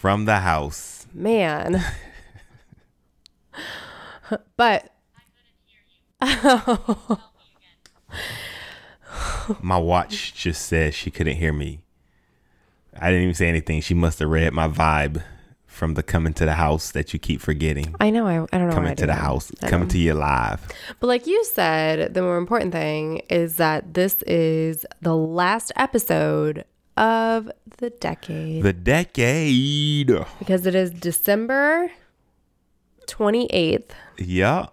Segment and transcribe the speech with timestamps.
[0.00, 1.06] from the house.
[1.12, 1.84] Man.
[4.56, 4.90] but
[9.60, 11.80] my watch just said she couldn't hear me.
[12.98, 13.82] I didn't even say anything.
[13.82, 15.22] She must have read my vibe
[15.66, 17.94] from the coming to the house that you keep forgetting.
[18.00, 18.26] I know.
[18.26, 18.74] I, I don't know.
[18.74, 20.66] Coming to the house, coming to you live.
[20.98, 26.64] But like you said, the more important thing is that this is the last episode
[26.96, 28.62] of the decade.
[28.62, 30.12] The decade.
[30.38, 31.90] Because it is December
[33.06, 33.90] 28th.
[34.18, 34.66] Yeah.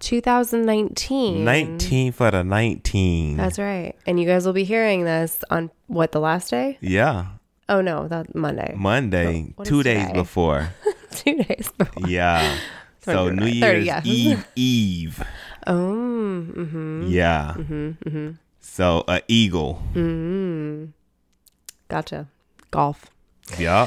[0.00, 1.44] 2019.
[1.44, 3.36] 19 for the 19.
[3.36, 3.94] That's right.
[4.06, 6.78] And you guys will be hearing this on what, the last day?
[6.80, 7.26] Yeah.
[7.68, 8.74] Oh no, that Monday.
[8.76, 10.70] Monday, so two days before.
[11.12, 12.08] two days before.
[12.08, 12.58] Yeah.
[13.00, 14.06] so New Year's 30, yes.
[14.06, 15.22] Eve Eve.
[15.66, 15.72] Oh.
[15.72, 17.04] Mm-hmm.
[17.06, 17.54] Yeah.
[17.56, 18.30] Mm-hmm, mm-hmm.
[18.60, 19.82] So a eagle.
[19.94, 20.90] Mm-hmm.
[21.92, 22.26] Gotcha.
[22.70, 23.10] Golf.
[23.58, 23.86] Yeah.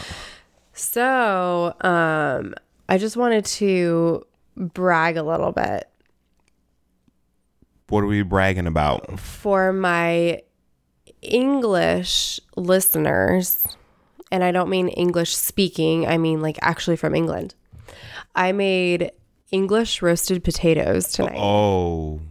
[0.74, 2.54] So, um,
[2.88, 5.90] I just wanted to brag a little bit.
[7.90, 9.20] What are we bragging about?
[9.20, 10.44] For my
[11.24, 13.66] English listeners,
[14.32, 17.56] and I don't mean English speaking, I mean like actually from England.
[18.36, 19.14] I made
[19.50, 21.40] English roasted potatoes tonight.
[21.40, 22.22] Oh,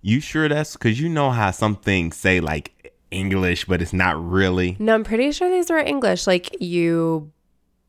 [0.00, 2.73] you sure that's because you know how some things say like
[3.14, 4.76] English, but it's not really?
[4.78, 6.26] No, I'm pretty sure these are English.
[6.26, 7.30] Like you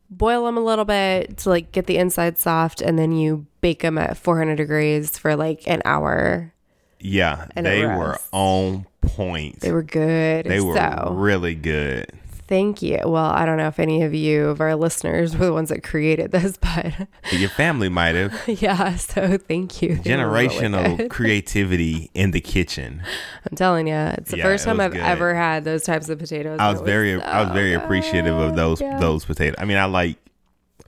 [0.08, 3.82] boil them a little bit to like get the inside soft, and then you bake
[3.82, 6.52] them at 400 degrees for like an hour.
[7.00, 9.60] Yeah, they were on point.
[9.60, 10.46] They were good.
[10.46, 12.10] They were so, really good.
[12.48, 13.00] Thank you.
[13.04, 15.82] Well, I don't know if any of you of our listeners were the ones that
[15.82, 18.34] created this, but your family might have.
[18.62, 18.96] yeah.
[18.96, 19.96] So thank you.
[19.96, 23.02] Generational creativity in the kitchen.
[23.50, 25.00] I'm telling you, it's the yeah, first time I've good.
[25.00, 26.58] ever had those types of potatoes.
[26.60, 27.82] I was, was very, so I was very good.
[27.82, 28.98] appreciative of those yeah.
[28.98, 29.56] those potatoes.
[29.58, 30.16] I mean, I like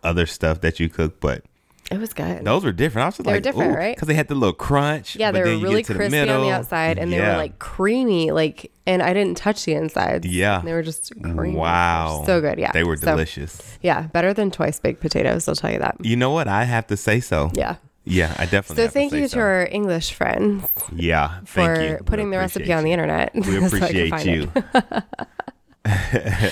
[0.04, 1.44] other stuff that you cook, but
[1.90, 2.44] it was good.
[2.44, 3.04] Those were different.
[3.04, 3.96] I was they like, were different, right?
[3.96, 5.16] Because they had the little crunch.
[5.16, 7.18] Yeah, they were really crispy the on the outside, and yeah.
[7.18, 8.30] they were like creamy.
[8.30, 10.26] Like, and I didn't touch the insides.
[10.26, 11.56] Yeah, they were just creamy.
[11.56, 12.58] Wow, so good.
[12.58, 13.78] Yeah, they were so, delicious.
[13.80, 15.48] Yeah, better than twice baked potatoes.
[15.48, 15.96] I'll tell you that.
[16.02, 16.46] You know what?
[16.46, 17.50] I have to say so.
[17.54, 17.76] Yeah.
[18.04, 18.84] Yeah, I definitely.
[18.84, 19.36] So thank you so.
[19.36, 20.66] to our English friends.
[20.94, 22.74] Yeah, for putting the recipe you.
[22.74, 23.34] on the internet.
[23.34, 24.50] We appreciate so you.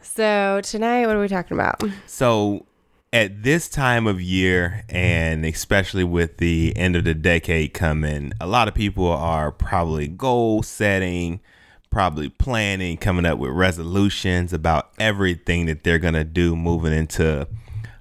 [0.02, 1.82] so tonight, what are we talking about?
[2.06, 2.66] So
[3.14, 8.46] at this time of year, and especially with the end of the decade coming, a
[8.46, 11.38] lot of people are probably goal setting,
[11.90, 17.46] probably planning, coming up with resolutions about everything that they're going to do moving into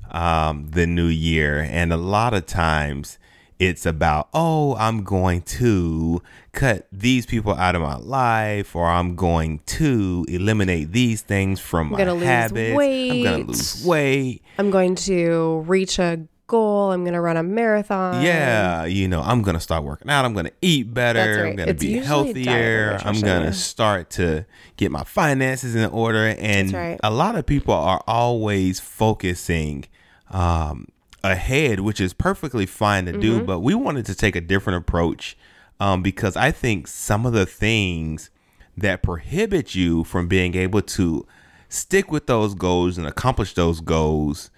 [0.10, 1.60] um, the new year.
[1.60, 3.20] And a lot of times,
[3.60, 6.24] it's about, oh, I'm going to
[6.54, 11.94] cut these people out of my life, or I'm going to eliminate these things from
[11.96, 12.76] I'm my habits.
[12.76, 13.12] Weight.
[13.12, 14.44] I'm going to lose weight.
[14.58, 16.92] I'm going to reach a goal.
[16.92, 18.22] I'm going to run a marathon.
[18.22, 20.26] Yeah, you know, I'm going to start working out.
[20.26, 21.44] I'm going to eat better.
[21.44, 21.50] Right.
[21.50, 23.00] I'm going to be healthier.
[23.04, 24.46] I'm going to start to
[24.78, 26.28] get my finances in order.
[26.38, 27.00] And right.
[27.04, 29.86] a lot of people are always focusing
[30.30, 30.88] um,
[31.24, 33.22] ahead, which is perfectly fine to mm-hmm.
[33.22, 33.44] do.
[33.44, 35.36] But we wanted to take a different approach
[35.84, 38.30] um, because I think some of the things
[38.78, 41.28] that prohibit you from being able to
[41.68, 44.50] stick with those goals and accomplish those goals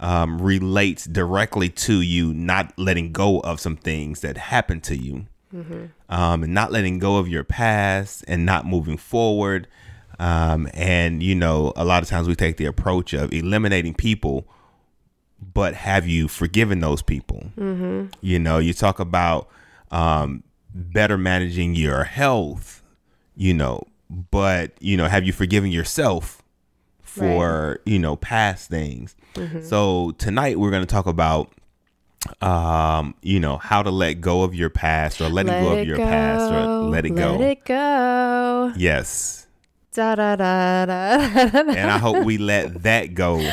[0.00, 5.26] um, relates directly to you not letting go of some things that happened to you
[5.54, 5.84] mm-hmm.
[6.08, 9.68] um, and not letting go of your past and not moving forward.
[10.18, 14.48] Um, and, you know, a lot of times we take the approach of eliminating people,
[15.54, 17.50] but have you forgiven those people?
[17.56, 18.06] Mm-hmm.
[18.20, 19.48] You know, you talk about
[19.92, 20.42] um,
[20.74, 22.82] better managing your health,
[23.36, 23.86] you know,
[24.30, 26.42] but, you know, have you forgiven yourself?
[27.12, 27.78] for right.
[27.84, 29.14] you know past things.
[29.34, 29.62] Mm-hmm.
[29.62, 31.52] So tonight we're going to talk about
[32.40, 35.86] um you know how to let go of your past or letting let go of
[35.86, 36.04] your go.
[36.04, 37.36] past or let it go.
[37.36, 38.72] Let it go.
[38.76, 39.46] Yes.
[39.94, 43.36] Da, da, da, da, and I hope we let that go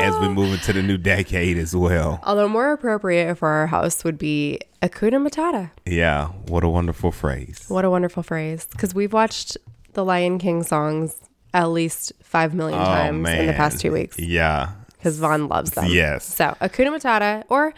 [0.00, 2.20] as we move into the new decade as well.
[2.22, 5.70] Although more appropriate for our house would be Hakuna Matata.
[5.84, 7.64] Yeah, what a wonderful phrase.
[7.68, 8.66] What a wonderful phrase.
[8.70, 9.56] Because we've watched
[9.94, 11.16] the Lion King songs
[11.54, 13.40] at least five million oh, times man.
[13.40, 14.18] in the past two weeks.
[14.18, 14.72] Yeah.
[14.92, 15.86] Because Vaughn loves them.
[15.88, 16.24] Yes.
[16.24, 17.72] So Hakuna Matata or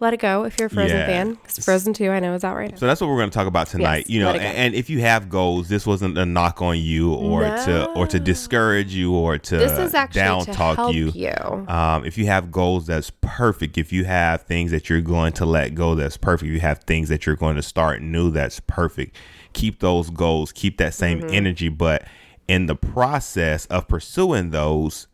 [0.00, 1.06] Let It Go if you're a Frozen yeah.
[1.06, 1.34] fan.
[1.34, 2.76] Because Frozen 2, I know, is out right now.
[2.76, 4.06] So that's what we're going to talk about tonight.
[4.06, 7.42] Yes, you know, and if you have goals, this wasn't a knock on you or
[7.42, 7.64] no.
[7.66, 11.10] to or to discourage you or to this is actually down to talk you.
[11.10, 11.32] you.
[11.68, 13.76] Um, if you have goals, that's perfect.
[13.76, 16.48] If you have things that you're going to let go, that's perfect.
[16.48, 19.16] If you have things that you're going to start new, that's perfect.
[19.52, 21.34] Keep those goals, keep that same mm-hmm.
[21.34, 22.04] energy, but
[22.48, 25.06] in the process of pursuing those,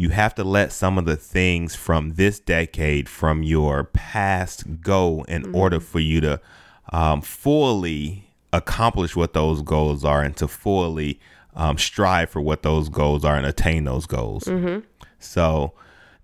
[0.00, 5.26] you have to let some of the things from this decade, from your past, go
[5.28, 5.54] in mm-hmm.
[5.54, 6.40] order for you to
[6.90, 11.20] um, fully accomplish what those goals are and to fully
[11.54, 14.44] um, strive for what those goals are and attain those goals.
[14.44, 14.78] Mm-hmm.
[15.18, 15.74] So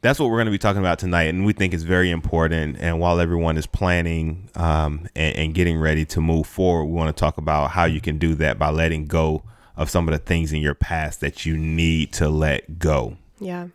[0.00, 1.24] that's what we're going to be talking about tonight.
[1.24, 2.78] And we think it's very important.
[2.80, 7.14] And while everyone is planning um, and, and getting ready to move forward, we want
[7.14, 9.42] to talk about how you can do that by letting go
[9.76, 13.18] of some of the things in your past that you need to let go.
[13.38, 13.68] Yeah.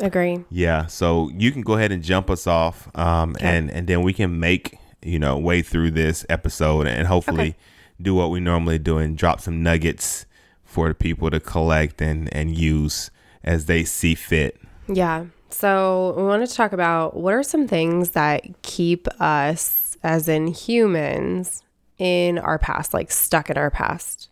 [0.00, 0.44] Agree.
[0.50, 0.86] Yeah.
[0.86, 3.46] So you can go ahead and jump us off um, okay.
[3.46, 7.56] and, and then we can make, you know, way through this episode and hopefully okay.
[8.02, 10.26] do what we normally do and drop some nuggets
[10.64, 13.10] for the people to collect and, and use
[13.44, 14.60] as they see fit.
[14.88, 15.26] Yeah.
[15.50, 20.48] So we want to talk about what are some things that keep us as in
[20.48, 21.62] humans
[21.96, 24.23] in our past, like stuck in our past.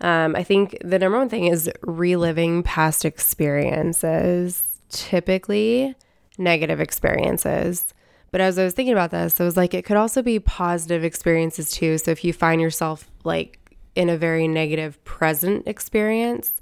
[0.00, 5.94] Um, I think the number one thing is reliving past experiences, typically
[6.38, 7.94] negative experiences.
[8.30, 11.04] But as I was thinking about this, I was like, it could also be positive
[11.04, 11.96] experiences too.
[11.98, 13.58] So if you find yourself like
[13.94, 16.52] in a very negative present experience,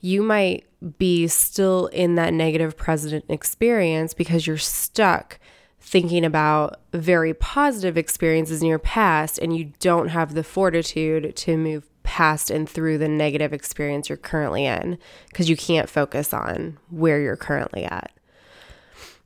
[0.00, 0.66] you might
[0.98, 5.38] be still in that negative present experience because you're stuck
[5.80, 11.56] thinking about very positive experiences in your past and you don't have the fortitude to
[11.56, 14.98] move past and through the negative experience you're currently in
[15.28, 18.12] because you can't focus on where you're currently at.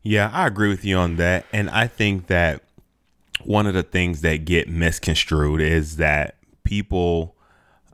[0.03, 1.45] Yeah, I agree with you on that.
[1.53, 2.63] And I think that
[3.45, 7.37] one of the things that get misconstrued is that people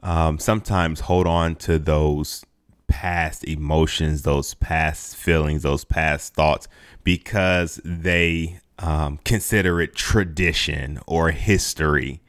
[0.02, 2.44] um, sometimes hold on to those
[2.86, 6.68] past emotions, those past feelings, those past thoughts
[7.02, 12.20] because they um, consider it tradition or history.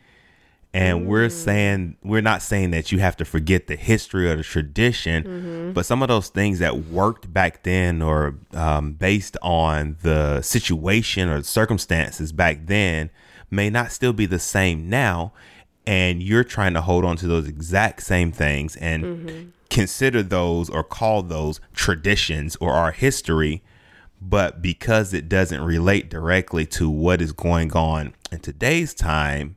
[0.75, 1.05] And mm.
[1.05, 5.23] we're saying, we're not saying that you have to forget the history or the tradition,
[5.23, 5.71] mm-hmm.
[5.71, 11.29] but some of those things that worked back then or um, based on the situation
[11.29, 13.09] or circumstances back then
[13.49, 15.31] may not still be the same now.
[15.87, 19.49] And you're trying to hold on to those exact same things and mm-hmm.
[19.69, 23.63] consider those or call those traditions or our history
[24.21, 29.55] but because it doesn't relate directly to what is going on in today's time,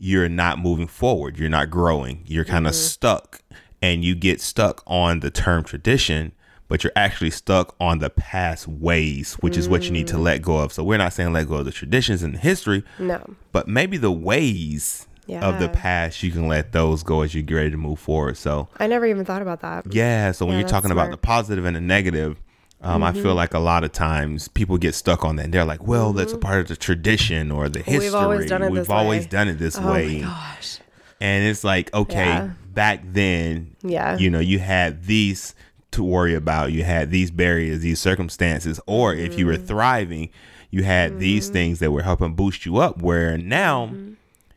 [0.00, 1.38] you're not moving forward.
[1.38, 2.24] You're not growing.
[2.26, 2.80] You're kind of mm-hmm.
[2.80, 3.42] stuck
[3.82, 6.32] and you get stuck on the term tradition,
[6.68, 9.58] but you're actually stuck on the past ways, which mm.
[9.58, 10.22] is what you need to mm.
[10.22, 10.72] let go of.
[10.72, 12.82] So we're not saying let go of the traditions and the history.
[12.98, 13.22] No.
[13.52, 15.46] But maybe the ways yeah.
[15.46, 18.38] of the past, you can let those go as you get ready to move forward.
[18.38, 19.92] So I never even thought about that.
[19.92, 20.32] Yeah.
[20.32, 21.08] So when yeah, you're talking smart.
[21.08, 22.40] about the positive and the negative,
[22.82, 23.02] um, mm-hmm.
[23.02, 23.36] I feel mm-hmm.
[23.36, 25.44] like a lot of times people get stuck on that.
[25.44, 26.18] And they're like, "Well, mm-hmm.
[26.18, 28.06] that's a part of the tradition or the history.
[28.06, 29.28] We've always done it, We've this, always way.
[29.28, 30.78] Done it this oh way." gosh!
[31.20, 32.50] And it's like, okay, yeah.
[32.72, 35.54] back then, yeah, you know, you had these
[35.90, 36.72] to worry about.
[36.72, 39.26] You had these barriers, these circumstances, or mm-hmm.
[39.26, 39.66] if you were mm-hmm.
[39.66, 40.30] thriving,
[40.70, 41.52] you had these mm-hmm.
[41.52, 43.02] things that were helping boost you up.
[43.02, 43.92] Where now,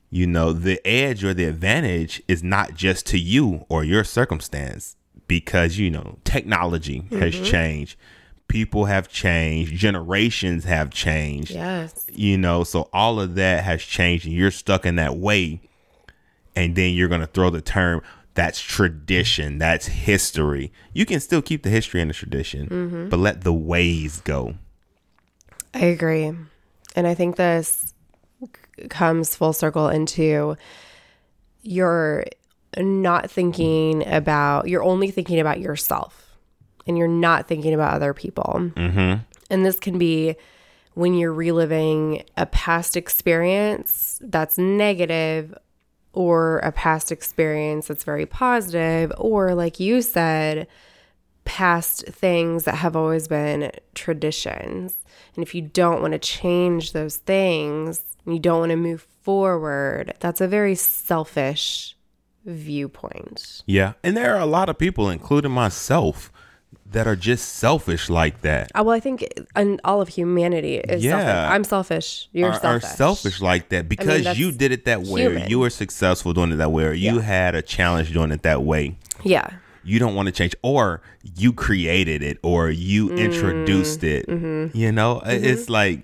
[0.10, 4.96] you know, the edge or the advantage is not just to you or your circumstance
[5.40, 7.20] because you know technology mm-hmm.
[7.20, 7.98] has changed
[8.48, 14.26] people have changed generations have changed yes you know so all of that has changed
[14.26, 15.60] and you're stuck in that way
[16.56, 18.02] and then you're going to throw the term
[18.36, 20.72] that's tradition, that's history.
[20.94, 23.10] You can still keep the history and the tradition, Mm-hmm.
[23.10, 24.56] but let the ways go.
[25.74, 26.32] I agree.
[26.96, 27.94] And I think this
[28.90, 30.58] comes full circle into
[31.62, 32.26] you're
[32.82, 36.38] not thinking about, you're only thinking about yourself
[36.88, 38.72] and you're not thinking about other people.
[38.76, 39.22] Mm-hmm.
[39.50, 40.36] And this can be
[40.96, 45.58] when you're reliving a past experience that's negative
[46.14, 50.68] or a past experience that's very positive, or like you said,
[51.46, 54.96] past things that have always been traditions.
[55.36, 60.14] And if you don't want to change those things, you don't want to move forward,
[60.20, 61.98] that's a very selfish
[62.46, 63.64] viewpoint.
[63.66, 63.94] Yeah.
[64.04, 66.32] And there are a lot of people, including myself,
[66.92, 68.72] that are just selfish like that.
[68.76, 71.12] Uh, well, I think in all of humanity is Yeah.
[71.20, 71.52] selfish.
[71.56, 72.30] I'm selfish.
[72.34, 72.90] You're are, are selfish.
[72.98, 76.52] selfish like that because that's you did it that way, or you were successful doing
[76.52, 77.22] it that way, or you Yeah.
[77.22, 78.98] had a challenge doing it that way.
[79.24, 79.48] Yeah.
[79.84, 81.02] You don't want to change, or
[81.36, 84.28] you created it, or you Mm, introduced it.
[84.28, 84.78] mm-hmm.
[84.78, 86.04] You know, it's like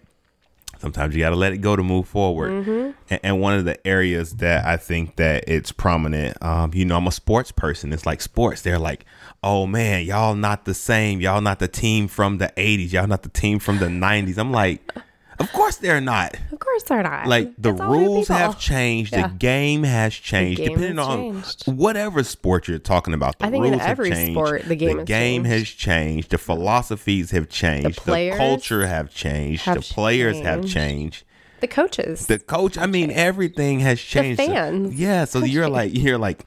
[0.79, 2.51] sometimes you got to let it go to move forward.
[2.51, 2.91] Mm-hmm.
[3.09, 6.97] And, and one of the areas that I think that it's prominent, um, you know,
[6.97, 7.93] I'm a sports person.
[7.93, 8.61] It's like sports.
[8.61, 9.05] They're like,
[9.43, 11.21] oh man, y'all not the same.
[11.21, 12.91] Y'all not the team from the 80s.
[12.93, 14.37] Y'all not the team from the 90s.
[14.37, 14.93] I'm like,
[15.39, 16.35] of course they're not.
[16.51, 17.27] Of course they're not.
[17.27, 19.13] Like the It's rules have changed.
[19.13, 19.27] Yeah.
[19.27, 20.57] The game has changed.
[20.59, 21.63] game Depending on changed.
[21.65, 24.33] whatever sport you're talking about, the I think in rules have every changed.
[24.33, 25.57] sport, the game has game changed.
[25.59, 26.29] has changed.
[26.31, 27.97] The philosophies have changed.
[27.99, 29.61] The, players culture have changed.
[29.63, 31.23] have the players have changed.
[31.59, 32.27] The coaches.
[32.27, 34.39] The coach, I mean, everything has changed.
[34.39, 36.45] So- fans yeah, so you're like, you're like,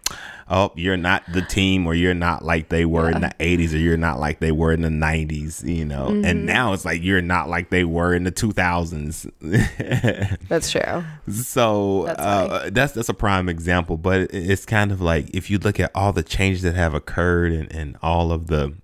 [0.49, 3.79] oh, you're not the team, or you're not like they were in the '80s, or
[3.79, 6.09] you're not like they were in the '90s, you know.
[6.09, 6.25] Mm-hmm.
[6.25, 9.31] And now it's like you're not like they were in the 2000s.
[10.49, 11.05] That's true.
[11.31, 15.59] So That's uh, that's that's a prime example, but it's kind of like if you
[15.59, 18.75] look at all the changes that have occurred and, and all of the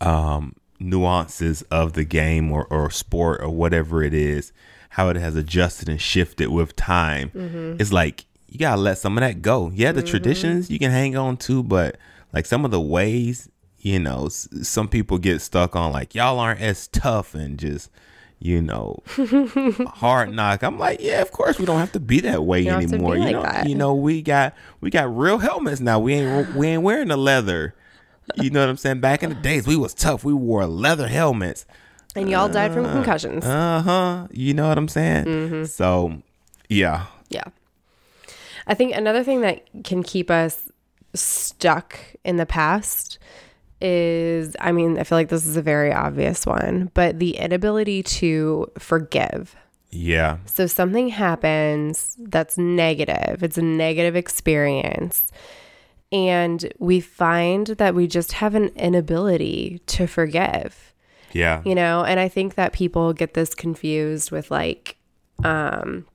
[0.00, 4.52] um, nuances of the game or, or sport or whatever it is,
[4.96, 7.76] how it has adjusted and shifted with time, Mm-hmm.
[7.80, 9.70] it's like you gotta let some of that go.
[9.74, 11.96] Yeah, the traditions you can hang on to, but
[12.32, 13.48] like some of the ways,
[13.78, 17.90] you know, s- some people get stuck on like y'all aren't as tough and just
[18.38, 19.02] you know
[19.94, 20.62] hard knock.
[20.62, 23.16] I'm like, yeah, of course we don't have to be that way to anymore.
[23.16, 23.68] you like know, that.
[23.68, 25.98] you know, we got we got real helmets now.
[25.98, 27.74] We ain't we ain't wearing the leather.
[28.36, 29.00] You know what I'm saying?
[29.00, 30.24] Back in the days, we was tough.
[30.24, 31.64] We wore leather helmets.
[32.16, 33.44] And y'all died from concussions.
[33.44, 34.26] Uh huh.
[34.30, 35.24] You know what I'm saying?
[35.26, 35.64] Mm-hmm.
[35.64, 36.22] So,
[36.68, 37.44] yeah, yeah.
[38.66, 40.68] I think another thing that can keep us
[41.14, 43.18] stuck in the past
[43.80, 48.02] is I mean, I feel like this is a very obvious one, but the inability
[48.02, 49.54] to forgive.
[49.90, 55.30] yeah, So something happens that's negative, it's a negative experience.
[56.12, 60.85] And we find that we just have an inability to forgive,
[61.36, 62.04] yeah, you know?
[62.04, 64.96] And I think that people get this confused with like,
[65.44, 66.06] um,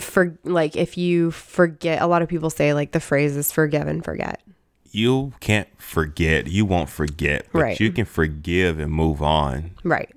[0.00, 3.86] for like if you forget, a lot of people say like the phrase is forgive
[3.86, 4.40] and forget.
[4.90, 6.46] You can't forget.
[6.46, 7.80] You won't forget, but Right.
[7.80, 9.72] you can forgive and move on.
[9.84, 10.08] Right.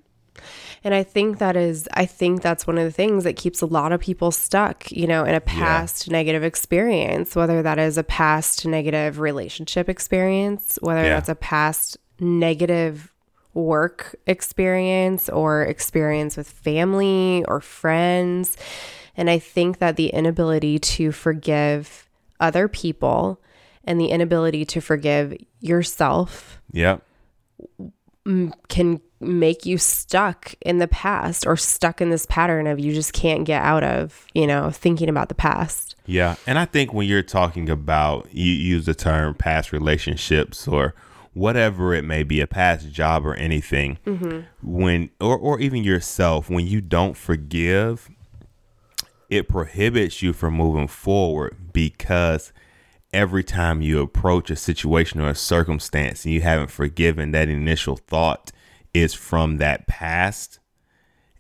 [0.83, 3.67] And I think that is, I think that's one of the things that keeps a
[3.67, 8.03] lot of people stuck, you know, in a past negative experience, whether that is a
[8.03, 11.09] past negative relationship experience, whether Yeah.
[11.09, 13.11] that's a past negative
[13.53, 18.57] work experience or experience with family or friends.
[19.17, 23.41] And I think that the inability to forgive other people
[23.83, 27.01] and the inability to forgive yourself Yep.
[28.69, 33.13] can make you stuck in the past or stuck in this pattern of you just
[33.13, 35.95] can't get out of, you know, thinking about the past.
[36.05, 40.95] Yeah, and I think when you're talking about you use the term past relationships or
[41.33, 44.41] whatever it may be, a past job or anything, mm-hmm.
[44.61, 48.09] when or or even yourself, when you don't forgive,
[49.29, 52.51] it prohibits you from moving forward because
[53.13, 57.95] every time you approach a situation or a circumstance and you haven't forgiven that initial
[57.95, 58.51] thought
[58.93, 60.59] is from that past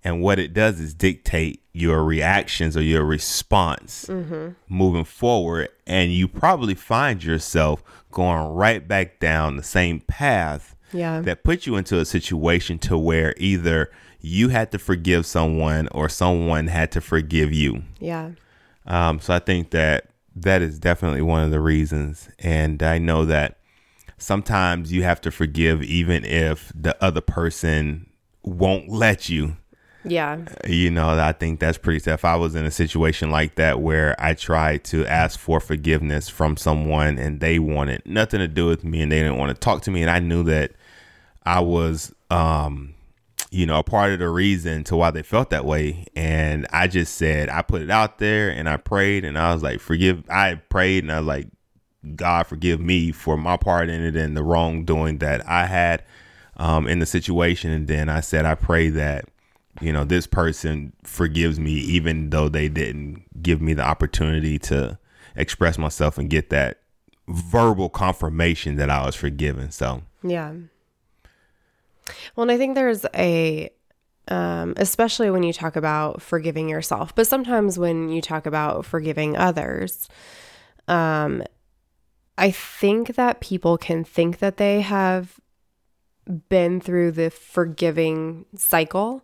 [0.03, 4.09] and what it does is dictate your reactions or your response
[4.67, 5.69] moving forward.
[5.87, 11.21] And you probably find yourself going right back down the same path Yeah.
[11.21, 13.89] that put you into a situation to where either
[14.19, 17.83] you had to forgive someone or someone had to forgive you.
[17.99, 18.31] Yeah.
[18.85, 22.29] Um, so I think that that is definitely one of the reasons.
[22.39, 23.57] And I know that
[24.17, 28.07] sometimes you have to forgive even if the other person
[28.43, 29.55] won't let you.
[30.03, 30.39] Yeah.
[30.67, 32.25] You know, I think that's pretty tough.
[32.25, 36.57] I was in a situation like that where I tried to ask for forgiveness from
[36.57, 39.83] someone and they wanted nothing to do with me and they didn't want to talk
[39.83, 40.01] to me.
[40.01, 40.71] And I knew that
[41.45, 42.95] I was, um,
[43.51, 46.05] you know, a part of the reason to why they felt that way.
[46.15, 49.61] And I just said, I put it out there and I prayed and I was
[49.61, 50.23] like, forgive.
[50.29, 51.47] I prayed and I was like,
[52.15, 56.03] God forgive me for my part in it and the wrongdoing that I had
[56.57, 57.71] um, in the situation.
[57.71, 59.25] And then I said, I pray that
[59.79, 64.97] you know, this person forgives me even though they didn't give me the opportunity to
[65.35, 66.79] express myself and get that
[67.27, 69.71] verbal confirmation that I was forgiven.
[69.71, 70.53] So, yeah.
[72.35, 73.69] Well, and I think there's a,
[74.27, 79.37] um, especially when you talk about forgiving yourself, but sometimes when you talk about forgiving
[79.37, 80.09] others,
[80.87, 81.43] um,
[82.37, 85.39] I think that people can think that they have
[86.49, 89.23] been through the forgiving cycle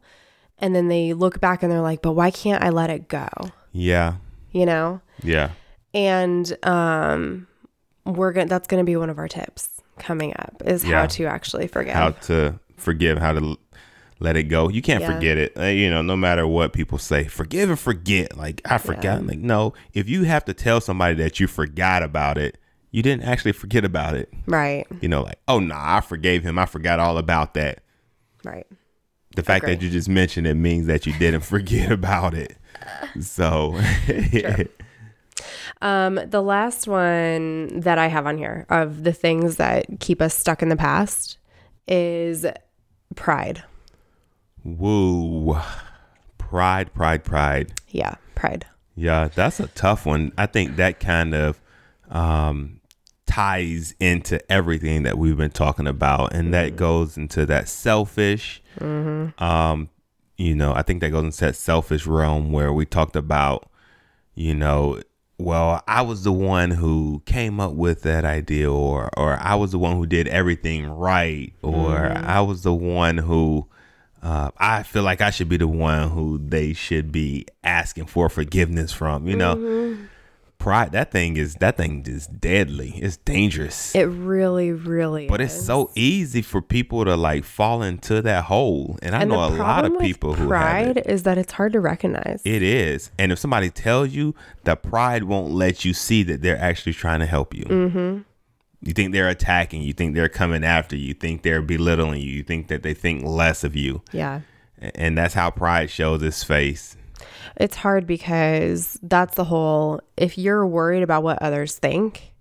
[0.60, 3.28] and then they look back and they're like, but why can't I let it go?
[3.72, 4.16] Yeah.
[4.52, 5.02] You know?
[5.24, 5.52] Yeah.
[5.94, 7.48] And um
[8.06, 11.02] we're going to that's going to be one of our tips coming up is Yeah.
[11.02, 11.94] how to actually forgive.
[11.94, 13.58] How to forgive, how to l-
[14.20, 14.70] let it go.
[14.70, 15.14] You can't Yeah.
[15.14, 15.54] forget it.
[15.58, 18.38] Uh, you know, no matter what people say, forgive and forget.
[18.38, 19.26] Like, I forgot.
[19.26, 22.58] Like, no, if you have to tell somebody that you forgot about it,
[22.92, 24.32] you didn't actually forget about it.
[24.48, 24.88] right.
[25.02, 26.58] You know, like, oh, nah, I forgave him.
[26.58, 27.80] I forgot all about that.
[28.46, 28.66] Right.
[29.38, 32.58] The fact that you just mentioned it means that you didn't forget about it.
[33.22, 33.80] So,
[35.82, 40.36] Um the last one that I have on here of the things that keep us
[40.36, 41.38] stuck in the past
[41.88, 42.46] is
[43.16, 43.64] pride.
[44.64, 45.58] woo.
[46.38, 47.74] Pride, pride, pride.
[47.90, 48.66] Yeah, pride.
[48.96, 50.32] Yeah, that's a tough one.
[50.38, 51.62] I think that kind of
[52.10, 52.80] um,
[53.26, 58.64] ties into everything that we've been talking about, and that goes into that selfish.
[59.38, 59.90] Um,
[60.38, 63.70] you know, I think that goes into that selfish realm where we talked about,
[64.36, 65.02] you know,
[65.40, 69.72] well, I was the one who came up with that idea, or or I was
[69.72, 73.68] the one who did everything right, or I was the one who.
[74.24, 78.30] Uh, I feel like I should be the one who they should be asking for
[78.30, 79.28] forgiveness from.
[79.28, 79.98] You know,
[80.68, 80.92] pride.
[80.92, 82.92] That thing is that thing is deadly.
[82.98, 83.96] It's dangerous.
[83.96, 88.98] It really, really but it's so easy for people to like fall into that hole,
[89.02, 91.72] and I and know a lot of people who have pride is that it's hard
[91.74, 92.42] to recognize.
[92.44, 96.60] It is, and if somebody tells you that pride won't let you see that they're
[96.60, 97.64] actually trying to help you.
[97.64, 98.18] Mm-hmm.
[98.82, 99.82] You think they're attacking.
[99.82, 101.08] You think they're coming after you.
[101.08, 102.30] You think they're belittling you.
[102.30, 104.42] You think that they think less of you, yeah.
[104.80, 106.98] and that's how pride shows its face.
[107.56, 112.34] It's hard because that's the whole if you're worried about what others think,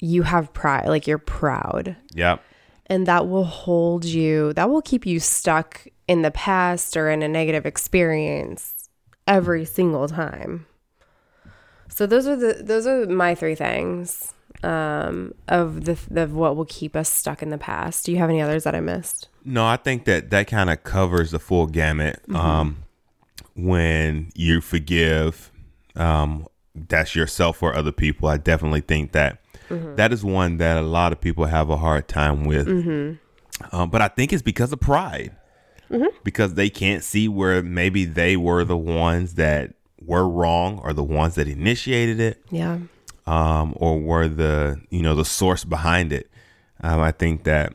[0.00, 1.96] you have pride, like you're proud.
[2.14, 2.38] Yeah.
[2.86, 7.22] And that will hold you, that will keep you stuck in the past or in
[7.22, 8.88] a negative experience
[9.26, 10.66] every single time.
[11.88, 16.64] So those are the those are my three things um of the of what will
[16.64, 18.06] keep us stuck in the past.
[18.06, 19.28] Do you have any others that I missed?
[19.44, 22.20] No, I think that that kind of covers the full gamut.
[22.34, 22.84] Um,
[23.58, 25.50] when you forgive,
[25.96, 28.28] um, that's yourself or other people.
[28.28, 32.08] I definitely think that that is one that a lot of people have a hard
[32.08, 32.68] time with.
[33.72, 35.34] Um, but I think it's because of pride,
[36.22, 41.02] because they can't see where maybe they were the ones that were wrong or the
[41.02, 42.78] ones that initiated it Yeah.
[43.26, 46.30] um, or were the you know the source behind it.
[46.80, 47.74] Um, I think that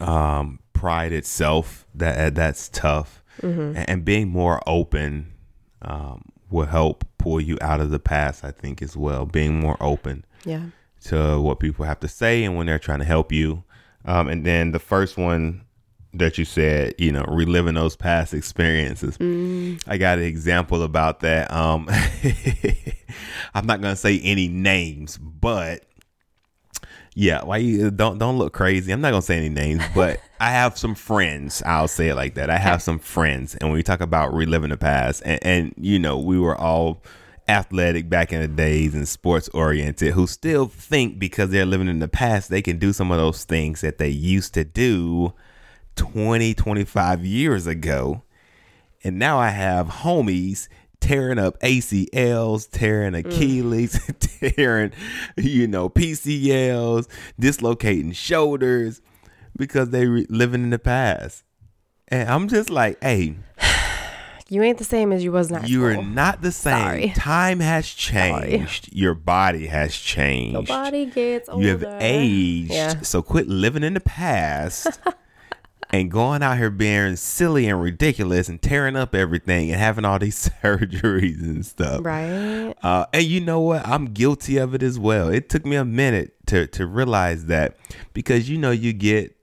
[0.00, 5.32] um, pride itself that that's tough, and, and being more open
[5.82, 8.44] um, will help pull you out of the past.
[8.44, 10.66] I think as well, being more open Yeah.
[11.06, 13.64] to what people have to say and when they're trying to help you.
[14.04, 15.62] Um, and then the first one
[16.12, 19.16] that you said, you know, reliving those past experiences.
[19.88, 21.50] I got an example about that.
[21.50, 21.88] Um,
[23.54, 25.84] I'm not gonna say any names, but
[27.14, 28.92] yeah, why you uh, don't don't look crazy.
[28.92, 31.62] I'm not gonna say any names, but I have some friends.
[31.64, 32.50] I'll say it like that.
[32.50, 35.98] I have some friends, and when we talk about reliving the past, and, and you
[35.98, 37.02] know, we were all
[37.46, 41.98] athletic back in the days and sports oriented who still think because they're living in
[41.98, 45.30] the past they can do some of those things that they used to do
[45.96, 48.22] 20 25 years ago
[49.02, 50.68] and now I have homies
[51.04, 53.26] tearing up ACLs, tearing mm.
[53.26, 54.00] Achilles,
[54.56, 54.92] tearing,
[55.36, 57.06] you know, PCLs,
[57.38, 59.02] dislocating shoulders
[59.56, 61.44] because they re- living in the past.
[62.08, 63.36] And I'm just like, hey,
[64.50, 66.78] You ain't the same as you was high you are not the same.
[66.78, 67.12] Sorry.
[67.16, 68.92] Time has changed.
[68.92, 70.52] Your body has changed.
[70.52, 71.64] Your body gets older.
[71.64, 72.70] You have aged.
[72.70, 73.00] Yeah.
[73.00, 75.00] So quit living in the past
[75.94, 80.18] and going out here being silly and ridiculous and tearing up everything and having all
[80.18, 82.00] these surgeries and stuff.
[82.04, 82.74] Right.
[82.82, 83.86] Uh, and you know what?
[83.86, 85.28] I'm guilty of it as well.
[85.28, 87.76] It took me a minute to to realize that
[88.12, 89.36] because you know you get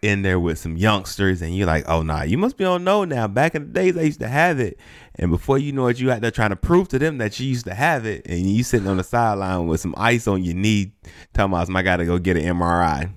[0.00, 3.04] in there with some youngsters and you're like, oh nah, you must be on no
[3.04, 3.26] now.
[3.26, 4.78] Back in the days I used to have it.
[5.16, 7.48] And before you know it, you out there trying to prove to them that you
[7.48, 10.54] used to have it and you sitting on the sideline with some ice on your
[10.54, 10.92] knee,
[11.34, 13.10] telling us I gotta go get an MRI.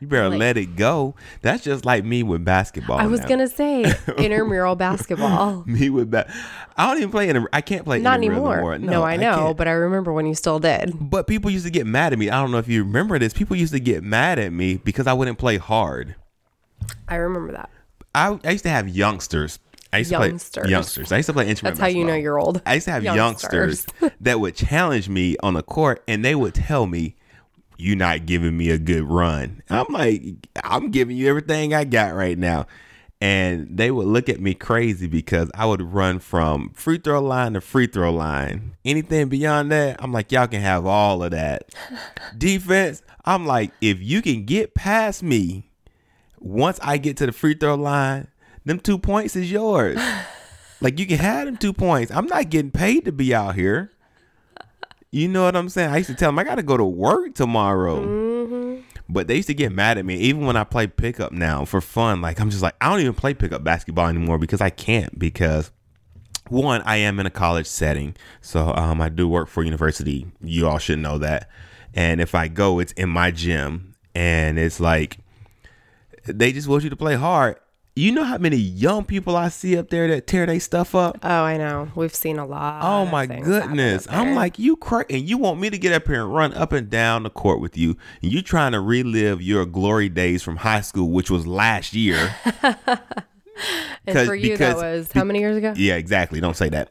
[0.00, 1.14] You better Like- let it go.
[1.42, 2.98] That's just like me with basketball.
[2.98, 3.28] I was now.
[3.28, 3.84] gonna say
[4.18, 5.62] intramural basketball.
[5.66, 6.28] me with that.
[6.76, 7.36] I don't even play in.
[7.36, 8.78] A, I can't play Not intramural anymore.
[8.78, 9.56] No, I know, can't.
[9.56, 10.92] but I remember when you still did.
[10.98, 12.28] But people used to get mad at me.
[12.30, 13.32] I don't know if you remember this.
[13.32, 16.16] People used to get mad at me because I wouldn't play hard.
[17.08, 17.70] I remember that.
[18.14, 19.58] I, I used to have youngsters.
[19.92, 20.62] I used to Youngsters.
[20.64, 21.12] play youngsters.
[21.12, 21.76] I used to play instrument.
[21.76, 22.60] That's how you know you're old.
[22.66, 23.86] I used to have Youngsters.
[24.00, 27.14] youngsters that would challenge me on the court, and they would tell me,
[27.76, 30.22] "You're not giving me a good run." And I'm like,
[30.62, 32.66] "I'm giving you everything I got right now."
[33.20, 37.54] And they would look at me crazy because I would run from free throw line
[37.54, 38.76] to free throw line.
[38.84, 41.74] Anything beyond that, I'm like, y'all can have all of that.
[42.36, 45.70] Defense, I'm like, if you can get past me,
[46.38, 48.28] once I get to the free throw line,
[48.66, 49.98] them two points is yours.
[50.80, 52.12] Like you can have them two points.
[52.12, 53.90] I'm not getting paid to be out here.
[55.14, 55.90] You know what I'm saying?
[55.90, 58.82] I used to tell them I got to go to work tomorrow.
[59.08, 61.80] But they used to get mad at me even when I play pickup now for
[61.80, 62.20] fun.
[62.20, 65.70] Like I'm just like I don't even play pickup basketball anymore because I can't because
[66.48, 70.26] one I am in a college setting, so um, I do work for university.
[70.40, 71.48] You all should know that.
[71.94, 75.18] And if I go, it's in my gym, and it's like
[76.26, 77.60] they just want you to play hard.
[77.96, 81.18] You know how many young people I see up there that tear their stuff up?
[81.22, 81.92] Oh, I know.
[81.94, 82.82] We've seen a lot.
[82.82, 84.08] Oh my goodness.
[84.10, 86.72] I'm like, you cra and you want me to get up here and run up
[86.72, 87.96] and down the court with you.
[88.20, 92.34] And you trying to relive your glory days from high school, which was last year.
[94.06, 95.72] and for you, because- that was how many years ago?
[95.76, 96.40] yeah, exactly.
[96.40, 96.88] Don't say that.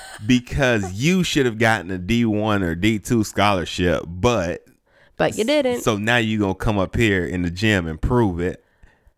[0.26, 4.64] because you should have gotten a D1 or D2 scholarship, but
[5.16, 5.82] But you didn't.
[5.82, 8.64] so now you're going to come up here in the gym and prove it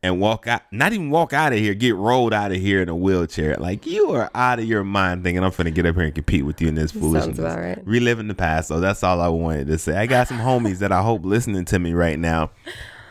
[0.02, 2.88] and walk out, not even walk out of here, get rolled out of here in
[2.88, 3.56] a wheelchair.
[3.56, 6.44] Like you are out of your mind thinking I'm finna get up here and compete
[6.44, 7.38] with you in this foolishness.
[7.38, 7.78] about right.
[7.84, 8.68] Reliving the past.
[8.68, 9.96] So that's all I wanted to say.
[9.96, 12.50] I got some homies that I hope listening to me right now.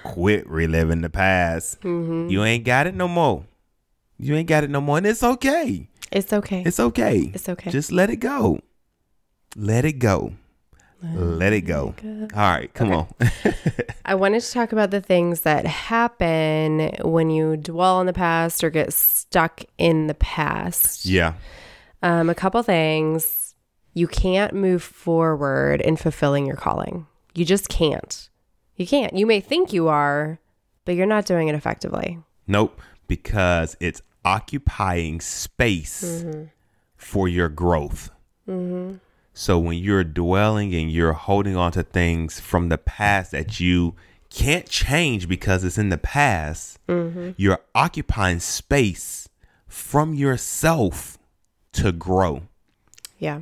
[0.03, 1.79] Quit reliving the past.
[1.81, 2.29] Mm-hmm.
[2.29, 3.45] You ain't got it no more.
[4.17, 4.97] You ain't got it no more.
[4.97, 5.87] And it's okay.
[6.11, 6.63] it's okay.
[6.65, 7.31] It's okay.
[7.33, 7.71] It's okay.
[7.71, 8.59] Just let it go.
[9.55, 10.33] Let it go.
[11.03, 11.95] Let it go.
[12.03, 13.07] All right, come on.
[14.05, 18.63] I wanted to talk about the things that happen when you dwell on the past
[18.63, 21.05] or get stuck in the past.
[21.05, 21.33] yeah.
[22.03, 23.55] Um, a couple things.
[23.93, 27.07] You can't move forward in fulfilling your calling.
[27.35, 28.29] You just can't.
[28.75, 29.13] You can't.
[29.13, 30.39] You may think you are,
[30.85, 32.17] but you're not doing it effectively.
[32.47, 36.25] Nope, because it's occupying space
[36.95, 38.09] for your growth.
[39.33, 43.95] So when you're dwelling and you're holding on to things from the past that you
[44.29, 47.31] can't change because it's in the past, mm-hmm.
[47.37, 49.29] you're occupying space
[49.67, 51.17] from yourself
[51.73, 52.43] to grow.
[53.19, 53.41] Yeah.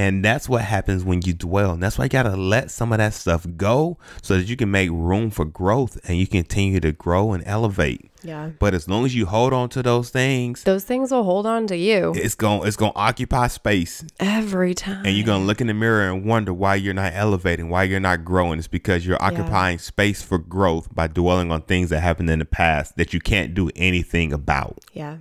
[0.00, 1.72] And that's what happens when you dwell.
[1.72, 4.56] And that's why you got to let some of that stuff go so that you
[4.56, 8.10] can make room for growth and you continue to grow and elevate.
[8.22, 8.48] Yeah.
[8.58, 11.66] But as long as you hold on to those things, Those things will hold on
[11.66, 15.04] to you it's going it's going to occupy space every time.
[15.04, 17.82] and you're going to look in the mirror and wonder why you're not elevating, why
[17.84, 18.58] you're not growing.
[18.58, 22.46] It's because you're occupying space for growth by dwelling on things that happened in the
[22.46, 24.78] past that you can't do anything about.
[24.94, 25.18] Yeah.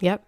[0.00, 0.24] Yep.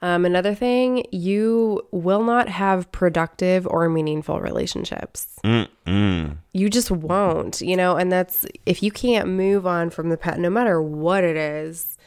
[0.00, 5.38] Um, another thing, you will not have productive or meaningful relationships.
[5.44, 6.36] Mm-mm.
[6.52, 10.38] You just won't, you know, and that's if you can't move on from the pet,
[10.38, 11.97] no matter what it is,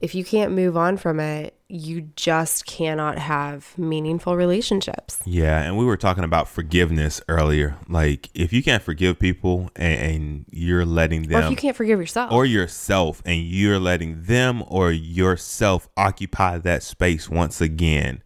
[0.00, 5.20] if you can't move on from it, you just cannot have meaningful relationships.
[5.26, 7.76] Yeah, and we were talking about forgiveness earlier.
[7.88, 11.76] Like, if you can't forgive people and, and you're letting them, Or if you can't
[11.76, 12.32] forgive yourself.
[12.32, 18.22] or yourself, and you're letting them or yourself occupy that space once again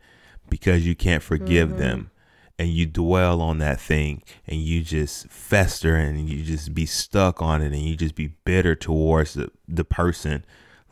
[0.49, 1.79] because you can't forgive Mm-hmm.
[1.79, 2.11] them,
[2.59, 7.43] and you dwell on that thing, and you just fester and you just be stuck
[7.43, 10.45] on it, and you just be bitter towards the, the person,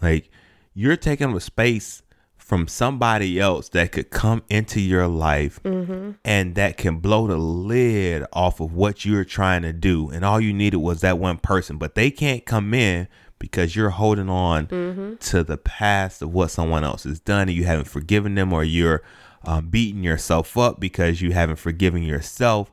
[0.03, 0.31] like
[0.75, 2.03] you're taking up space
[2.37, 5.61] from somebody else that could come into your life
[6.25, 10.11] and that can blow the lid off of what you're trying to do.
[10.11, 13.07] And all you needed was that one person, but they can't come in
[13.39, 14.67] because you're holding on
[15.21, 18.65] to the past of what someone else has done and you haven't forgiven them or
[18.65, 19.03] you're
[19.45, 22.73] um, beating yourself up because you haven't forgiven yourself.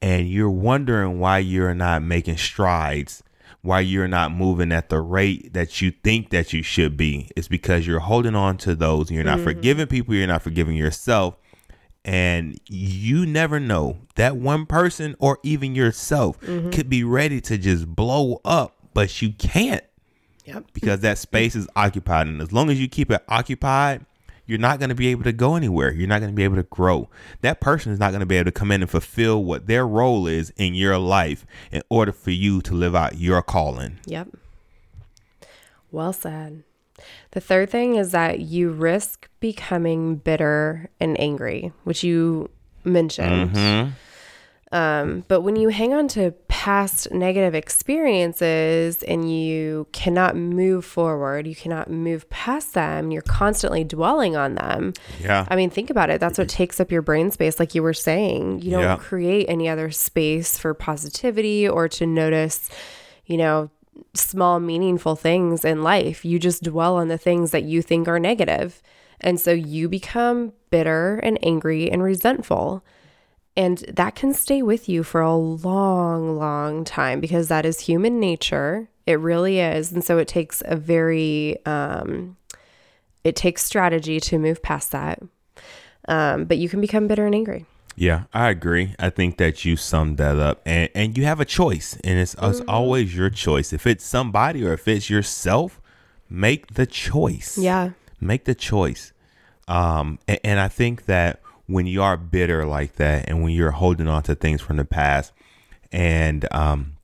[0.00, 3.22] And you're wondering why you're not making strides
[3.66, 7.48] why you're not moving at the rate that you think that you should be is
[7.48, 9.44] because you're holding on to those and you're not mm-hmm.
[9.44, 11.36] forgiving people, you're not forgiving yourself.
[12.04, 16.70] And you never know that one person or even yourself mm-hmm.
[16.70, 19.82] could be ready to just blow up, but you can't
[20.44, 20.66] Yep.
[20.72, 22.28] because that space is occupied.
[22.28, 24.06] And as long as you keep it occupied,
[24.46, 25.92] you're not going to be able to go anywhere.
[25.92, 27.08] You're not going to be able to grow.
[27.40, 29.86] That person is not going to be able to come in and fulfill what their
[29.86, 33.98] role is in your life in order for you to live out your calling.
[34.06, 34.28] Yep.
[35.90, 36.62] Well said.
[37.32, 42.50] The third thing is that you risk becoming bitter and angry, which you
[42.84, 43.94] mentioned.
[44.72, 46.32] Um, but when you hang on to
[46.66, 53.84] past negative experiences and you cannot move forward, you cannot move past them, you're constantly
[53.84, 54.92] dwelling on them.
[55.20, 55.46] Yeah.
[55.48, 56.18] I mean, think about it.
[56.18, 58.62] That's what takes up your brain space, like you were saying.
[58.62, 58.96] You don't Yeah.
[58.96, 62.68] create any other space for positivity or to notice,
[63.26, 63.70] you know,
[64.14, 66.24] small, meaningful things in life.
[66.24, 68.82] You just dwell on the things that you think are negative.
[69.20, 72.82] And so you become bitter and angry and resentful.
[73.56, 78.20] And that can stay with you for a long, long time because that is human
[78.20, 78.88] nature.
[79.06, 79.92] It really is.
[79.92, 82.36] And so it takes a very, um,
[83.24, 85.22] it takes strategy to move past that.
[86.08, 87.64] Um, but you can become bitter and angry.
[87.96, 88.94] Yeah, I agree.
[88.98, 92.36] I think that you summed that up, and and you have a choice, and it's,
[92.42, 93.72] it's always your choice.
[93.72, 95.80] If it's somebody or if it's yourself,
[96.28, 97.56] make the choice.
[97.56, 97.92] Yeah.
[98.20, 99.14] make the choice.
[99.66, 103.72] Um, and, and I think that when you are bitter like that, and when you're
[103.72, 105.32] holding on to things from the past,
[105.92, 106.96] and um,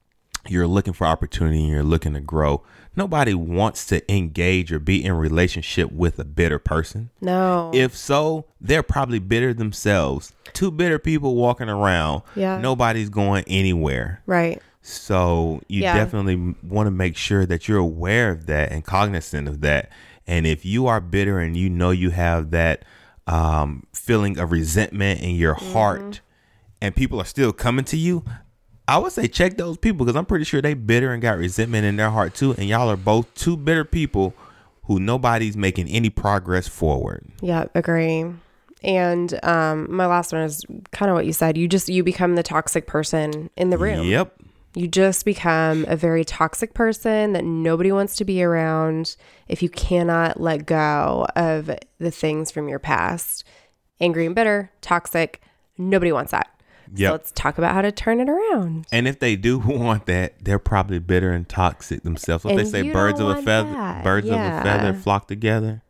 [0.49, 2.63] you're looking for opportunity and you're looking to grow,
[2.97, 7.11] nobody wants to engage or be in relationship with a bitter person.
[7.21, 7.71] No.
[7.75, 10.33] If so, they're probably bitter themselves.
[10.53, 12.23] Two bitter people walking around.
[12.37, 12.61] Yeah.
[12.61, 14.23] Nobody's going anywhere.
[14.27, 14.61] right.
[14.85, 15.95] So you Yeah.
[15.95, 19.91] definitely want to make sure that you're aware of that and cognizant of that.
[20.27, 22.83] And if you are bitter and you know you have that
[23.27, 25.73] um, feeling of resentment in your Mm-hmm.
[25.73, 26.21] heart,
[26.81, 28.25] and people are still coming to you,
[28.89, 31.85] I would say check those people because I'm pretty sure they bitter and got resentment
[31.85, 32.53] in their heart too.
[32.59, 34.35] And y'all are both two bitter people
[34.85, 37.25] who nobody's making any progress forward.
[37.41, 38.25] Yeah, agree.
[38.83, 41.57] And um, my last one is kind of what you said.
[41.57, 44.05] You just you become the toxic person in the room.
[44.05, 44.35] Yep.
[44.75, 49.69] You just become a very toxic person that nobody wants to be around if you
[49.69, 53.45] cannot let go of the things from your past.
[54.01, 55.43] Angry and bitter, toxic,
[55.77, 56.49] nobody wants that.
[56.95, 57.09] Yep.
[57.09, 58.87] So let's talk about how to turn it around.
[58.93, 62.45] And if they do want that, they're probably bitter and toxic themselves.
[62.45, 64.05] What they say, birds of a feather, that.
[64.05, 65.83] birds of a feather flock together.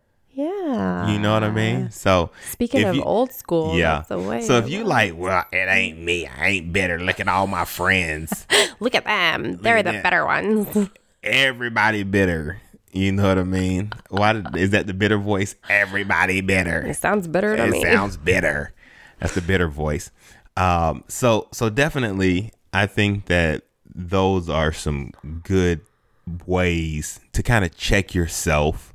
[0.73, 1.09] Yeah.
[1.13, 1.91] You know what I mean?
[1.91, 3.97] So Speaking of you- old school, yeah.
[3.97, 4.43] that's the way.
[4.43, 6.27] So if you like, well, it ain't me.
[6.27, 6.99] I ain't better.
[6.99, 8.47] Look at all my friends.
[8.81, 9.59] Look at them.
[9.59, 10.89] They're the better ones.
[11.23, 12.61] Everybody bitter.
[12.93, 13.93] You know what I mean?
[14.11, 15.55] Why did, is that the bitter voice?
[15.69, 16.83] Everybody bitter.
[16.87, 17.83] it sounds bitter to it me.
[17.83, 18.73] sounds bitter.
[19.19, 20.11] That's the bitter voice.
[20.57, 23.63] Um, so so definitely, I think that
[23.95, 25.81] those are some good
[26.47, 28.92] ways to kind of check yourself.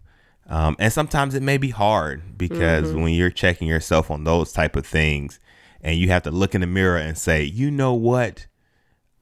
[0.50, 4.76] Um, and sometimes it may be hard because when you're checking yourself on those type
[4.76, 5.40] of things,
[5.82, 8.48] and you have to look in the mirror and say, you know what,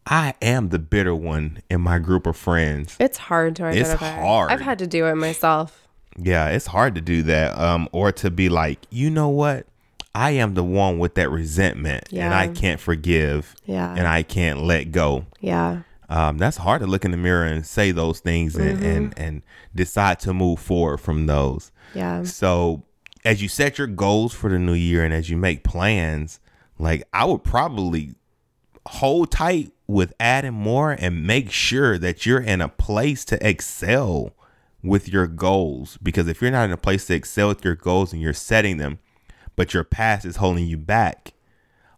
[0.05, 2.95] I am the bitter one in my group of friends.
[2.99, 4.07] It's hard to identify.
[4.07, 4.51] It's hard.
[4.51, 5.88] I've had to do it myself.
[6.17, 7.57] Yeah, it's hard to do that.
[7.57, 9.65] Um, or to be like, you know what?
[10.13, 13.93] I am the one with that resentment and I can't forgive Yeah.
[13.97, 15.25] and I can't let go.
[15.41, 15.81] Yeah.
[16.10, 19.41] Um, that's hard to look in the mirror and say those things and, and, and
[19.74, 21.72] decide to move forward from those.
[21.94, 22.24] Yeah.
[22.24, 22.84] So
[23.24, 26.39] as you set your goals for the new year and as you make plans,
[26.78, 28.13] like I would probably
[28.88, 34.34] hold tight with adding more and make sure that you're in a place to excel
[34.84, 35.98] with your goals.
[36.02, 38.78] Because if you're not in a place to excel with your goals and you're setting
[38.78, 39.00] them,
[39.56, 41.34] but your past is holding you back,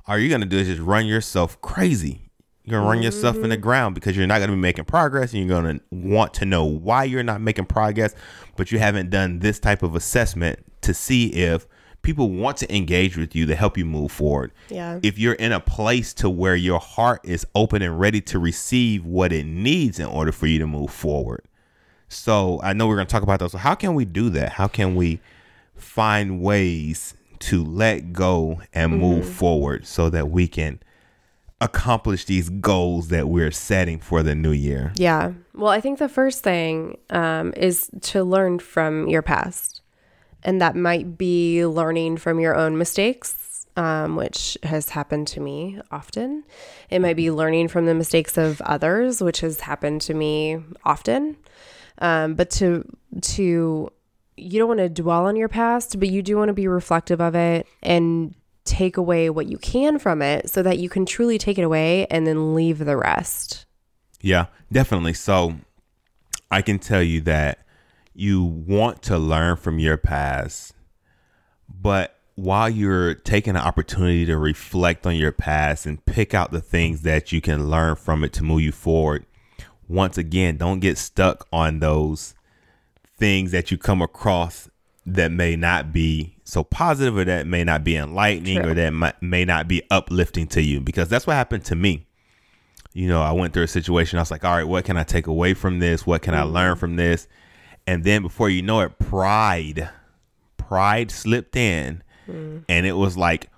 [0.07, 2.26] all you're gonna do is just run yourself crazy.
[2.67, 3.61] You're gonna run yourself in the mm-hmm.
[3.61, 7.05] ground because you're not gonna be making progress and you're gonna want to know why
[7.05, 8.13] you're not making progress,
[8.57, 11.65] but you haven't done this type of assessment to see if
[12.01, 14.51] people want to engage with you to help you move forward.
[14.67, 14.99] Yeah.
[15.01, 19.05] If you're in a place to where your heart is open and ready to receive
[19.05, 21.45] what it needs in order for you to move forward.
[22.09, 23.53] So I know we're gonna talk about those.
[23.53, 24.51] So how can we do that?
[24.51, 25.21] How can we
[25.73, 29.33] find ways to let go and move mm-hmm.
[29.33, 30.81] forward so that we can
[31.59, 34.93] accomplish these goals that we're setting for the new year.
[34.95, 35.33] Yeah.
[35.53, 39.81] Well, I think the first thing um, is to learn from your past.
[40.43, 43.65] And that might be learning from your own mistakes.
[43.77, 46.43] um, which has happened to me often.
[46.89, 51.37] It might be learning from the mistakes of others, which has happened to me often.
[51.99, 52.83] Um, but to
[53.21, 53.91] to
[54.35, 57.21] you don't want to dwell on your past, but you do want to be reflective
[57.21, 58.35] of it and
[58.67, 62.05] take away what you can from it so that you can truly take it away
[62.07, 63.65] and then leave the rest.
[64.21, 65.13] Yeah, definitely.
[65.13, 65.55] So
[66.51, 67.59] I can tell you that
[68.13, 70.73] you want to learn from your past,
[71.69, 76.61] but while you're taking the opportunity to reflect on your past and pick out the
[76.61, 79.25] things that you can learn from it to move you forward,
[79.87, 82.35] once again, don't get stuck on those
[83.17, 84.69] things that you come across
[85.05, 88.71] that may not be so positive or that may not be enlightening True.
[88.71, 92.07] or that might, may not be uplifting to you because that's what happened to me.
[92.93, 94.17] You know, I went through a situation.
[94.17, 96.07] I was like, all right, what can I take away from this?
[96.07, 96.53] What can I mm-hmm.
[96.53, 97.27] learn from this?
[97.85, 99.89] And then before you know it, pride,
[100.55, 102.01] pride slipped in.
[102.27, 102.63] Mm.
[102.69, 103.49] And it was like,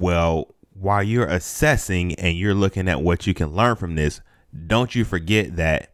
[0.00, 4.20] well, while you're assessing and you're looking at what you can learn from this,
[4.66, 5.92] don't you forget that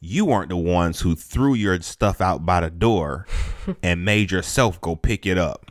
[0.00, 3.26] you weren't the ones who threw your stuff out by the door
[3.82, 5.70] and made yourself go pick it up.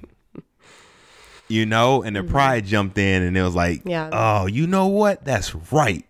[1.54, 2.32] You know, and the mm-hmm.
[2.32, 4.10] pride jumped in and it was like, Yeah.
[4.12, 5.24] oh, you know what?
[5.24, 6.04] That's right.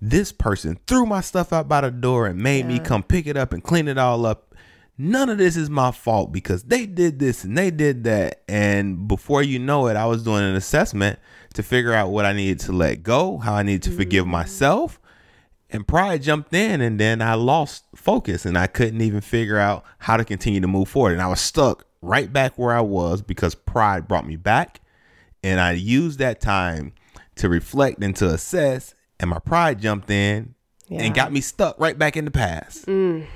[0.00, 3.36] This person threw my stuff out by the door and made me come pick it
[3.36, 4.56] up and clean it all up.
[4.98, 8.42] None of this is my fault because they did this and they did that.
[8.48, 11.20] And before you know it, I was doing an assessment
[11.54, 14.30] to figure out what I needed to let go, how I needed to forgive mm.
[14.30, 14.98] myself.
[15.70, 19.84] And pride jumped in, and then I lost focus and I couldn't even figure out
[19.98, 21.12] how to continue to move forward.
[21.12, 24.80] And I was stuck right back where I was because pride brought me back.
[25.44, 26.92] And I used that time
[27.36, 28.94] to reflect and to assess.
[29.18, 30.54] And my pride jumped in
[30.88, 31.02] Yeah.
[31.02, 32.86] and got me stuck right back in the past.
[32.86, 33.26] Mm.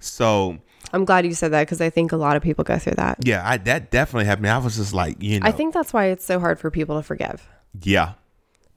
[0.00, 0.58] So,
[0.92, 3.18] I'm glad you said that because I think a lot of people go through that.
[3.26, 4.48] yeah, I, that definitely happened.
[4.48, 6.96] I was just like, you know, I think that's why it's so hard for people
[6.96, 7.48] to forgive
[7.82, 8.12] yeah,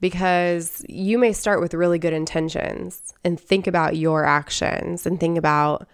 [0.00, 5.38] because you may start with really good intentions and think about your actions and think
[5.38, 5.86] about,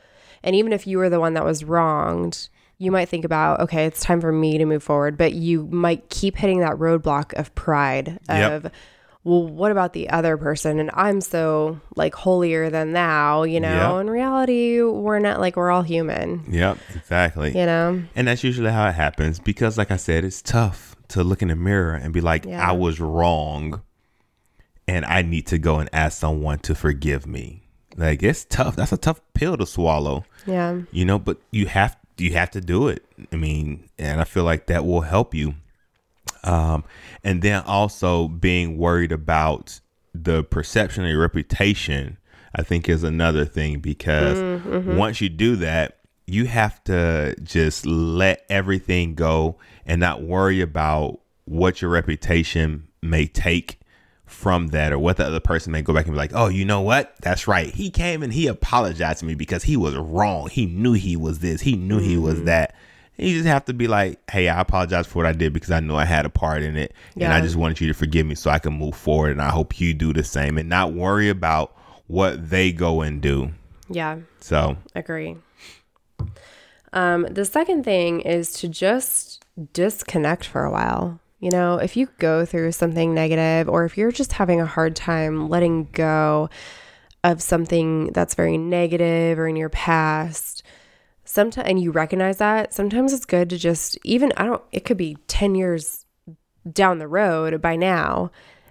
[0.42, 2.48] and even if you were the one that was wronged,
[2.84, 6.08] you might think about, okay, it's time for me to move forward, but you might
[6.10, 8.64] keep hitting that roadblock of pride Yep.
[8.64, 8.72] of,
[9.24, 10.78] well, what about the other person?
[10.78, 13.96] And I'm so like holier than thou, you know?
[13.96, 14.00] Yep.
[14.02, 17.48] In reality, we're not like we're all human, yep, exactly.
[17.58, 18.02] you know?
[18.14, 21.48] And that's usually how it happens because, like I said, it's tough to look in
[21.48, 22.68] the mirror and be like, Yeah.
[22.68, 23.82] I was wrong
[24.86, 27.62] and I need to go and ask someone to forgive me.
[27.96, 28.76] Like, it's tough.
[28.76, 30.80] That's a tough pill to swallow, Yeah.
[30.90, 33.04] you know, but you have you have to do it.
[33.32, 35.54] I mean, and I feel like that will help you.
[36.42, 36.84] Um,
[37.22, 39.80] and then also being worried about
[40.14, 42.18] the perception of your reputation,
[42.54, 44.38] I think is another thing because
[44.96, 51.20] once you do that, you have to just let everything go and not worry about
[51.44, 53.78] what your reputation may take
[54.26, 56.64] from that or what the other person may go back and be like, oh, you
[56.64, 57.14] know what?
[57.20, 57.72] That's right.
[57.72, 60.48] He came and he apologized to me because he was wrong.
[60.48, 62.74] He knew he was this, he knew he was that.
[63.16, 65.70] And you just have to be like, hey, I apologize for what I did because
[65.70, 66.92] I know I had a part in it.
[67.14, 69.30] And I just wanted you to forgive me so I can move forward.
[69.30, 71.76] And I hope you do the same and not worry about
[72.08, 73.52] what they go and do.
[73.88, 74.18] Yeah.
[74.40, 75.36] So, Agree.
[76.92, 81.20] Um, the second thing is to just disconnect for a while.
[81.38, 84.96] You know, if you go through something negative or if you're just having a hard
[84.96, 86.48] time letting go
[87.22, 90.62] of something that's very negative or in your past,
[91.24, 94.96] sometimes and you recognize that, sometimes it's good to just even I don't it could
[94.96, 96.06] be 10 years
[96.70, 98.30] down the road by now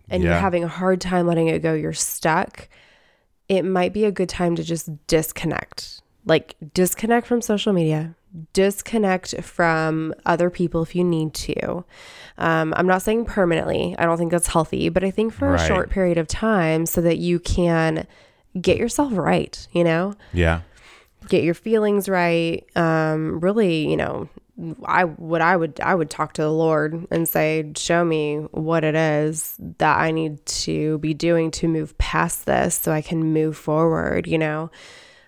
[0.10, 2.70] and you're having a hard time letting it go, you're stuck
[3.50, 6.02] it might be a good time to just disconnect.
[6.26, 8.16] Like, disconnect from social media,
[8.54, 11.84] disconnect from other people if you need to.
[12.38, 15.62] Um, I'm not saying permanently, I don't think that's healthy, but I think for Right.
[15.62, 18.08] a short period of time so that you can
[18.60, 20.14] get yourself right, you know?
[20.32, 20.62] yeah.
[21.30, 24.28] get your feelings right um really you know
[24.84, 28.84] i what i would i would talk to the lord and say show me what
[28.84, 33.32] it is that i need to be doing to move past this so i can
[33.32, 34.70] move forward you know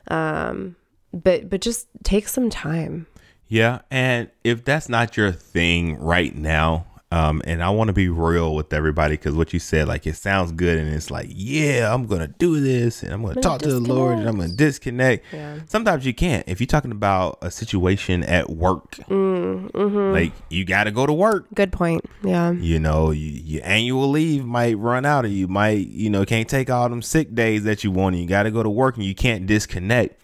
[0.09, 0.75] um
[1.23, 3.07] but but just take some time
[3.47, 8.09] Yeah, and if that's not your thing right now, um, and I want to be
[8.09, 11.93] real with everybody because what you said, like it sounds good, and it's like, yeah,
[11.93, 14.51] I'm gonna do this, and I'm gonna gonna talk to the Lord, and I'm gonna
[14.51, 15.25] disconnect.
[15.31, 15.59] Yeah.
[15.67, 16.43] Sometimes you can't.
[16.47, 20.11] If you're talking about a situation at work, Mm hmm.
[20.11, 21.45] like you got to go to work.
[21.53, 25.87] good point yeah You know, you, your annual leave might run out, or you might,
[25.87, 28.15] you know, can't take all them sick days that you want.
[28.15, 30.19] And you got to go to work, and you can't disconnect.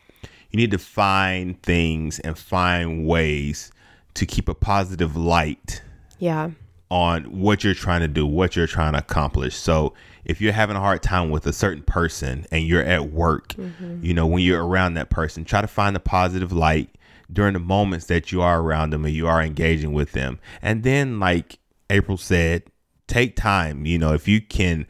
[0.52, 3.72] You need to find things and find ways
[4.14, 5.82] to keep a positive light
[6.20, 6.52] yeah
[6.91, 9.56] on what you're trying to do, what you're trying to accomplish.
[9.56, 9.93] So
[10.26, 14.04] if you're having a hard time with a certain person and you're at work, mm-hmm.
[14.04, 16.89] you know, when you're around that person, try to find the positive light
[17.32, 20.38] during the moments that you are around them and you are engaging with them.
[20.62, 22.64] And then, like April said,
[23.08, 23.86] take time.
[23.86, 24.86] You know, if you can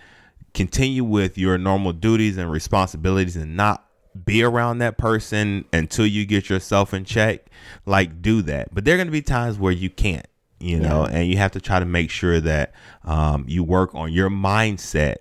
[0.55, 3.86] continue with your normal duties and responsibilities and not
[4.26, 7.45] be around that person until you get yourself in check,
[7.86, 8.74] like do that.
[8.74, 10.28] But there are going to be times where you can't,
[10.59, 11.18] you know, yeah.
[11.18, 15.18] and you have to try to make sure that um, you work on your mindset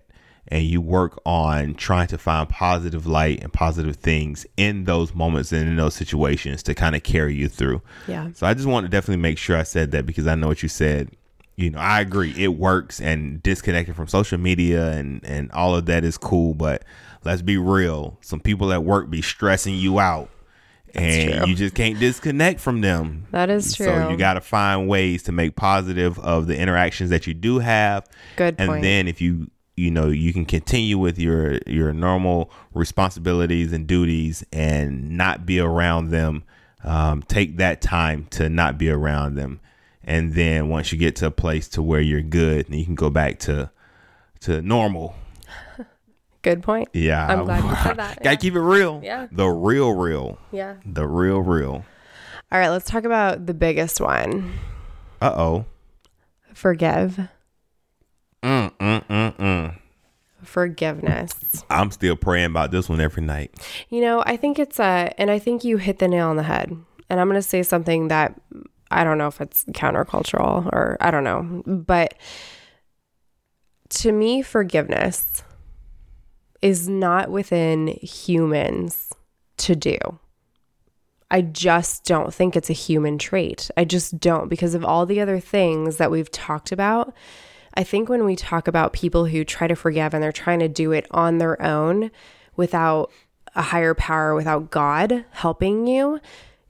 [0.49, 5.53] and you work on trying to find positive light and positive things in those moments
[5.53, 7.81] and in those situations to kind of carry you through.
[8.09, 8.31] Yeah.
[8.35, 10.63] So I just want to definitely make sure I said that because I know what
[10.63, 11.11] you said.
[11.57, 12.35] You know, I agree.
[12.37, 16.85] It works and disconnected from social media and and all of that is cool, but
[17.25, 18.19] let's be real.
[18.21, 20.31] Some people at work be stressing you out.
[20.95, 23.27] and you just can't disconnect from them.
[23.31, 23.87] That is true.
[23.87, 27.61] So you got to find ways to make positive of the interactions that you do
[27.61, 28.09] have.
[28.37, 28.83] Good and point.
[28.83, 34.45] then if you you know you can continue with your your normal responsibilities and duties
[34.53, 36.43] and not be around them
[36.85, 39.61] um, take that time to not be around them
[40.05, 42.95] and then once you get to a place to where you're good and you can
[42.95, 43.71] go back to
[44.41, 45.15] to normal
[46.43, 46.89] good point.
[46.93, 47.27] Yeah.
[47.27, 48.17] I'm glad you said that.
[48.23, 48.37] Gotta yeah.
[48.37, 49.01] keep it real.
[49.03, 49.27] Yeah.
[49.31, 50.39] The real real.
[50.53, 50.77] Yeah.
[50.85, 51.85] The real real.
[52.53, 54.53] All right let's talk about the biggest one.
[55.21, 55.67] Uh-oh.
[56.55, 57.21] Forgive.
[58.43, 59.79] Mm, mm, mm, mm.
[60.43, 61.65] Forgiveness.
[61.69, 63.55] I'm still praying about this one every night.
[63.91, 66.43] You know, I think it's a, and I think you hit the nail on the
[66.43, 66.75] head.
[67.11, 68.41] And I'm going to say something that
[68.91, 72.15] I don't know if it's countercultural or I don't know, but
[73.91, 75.43] to me, forgiveness
[76.63, 79.13] is not within humans
[79.59, 79.99] to do.
[81.31, 83.71] I just don't think it's a human trait.
[83.77, 87.15] I just don't because of all the other things that we've talked about
[87.75, 90.69] I think when we talk about people who try to forgive and they're trying to
[90.69, 92.11] do it on their own
[92.57, 93.11] without
[93.55, 96.21] a higher power, without God helping you,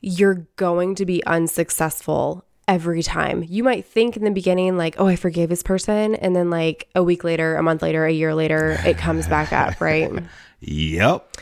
[0.00, 3.44] you're going to be unsuccessful every time.
[3.46, 6.14] You might think in the beginning, like, oh, I forgave this person.
[6.14, 9.52] And then, like, a week later, a month later, a year later, it comes back
[9.52, 10.10] up, right?
[10.60, 11.36] yep.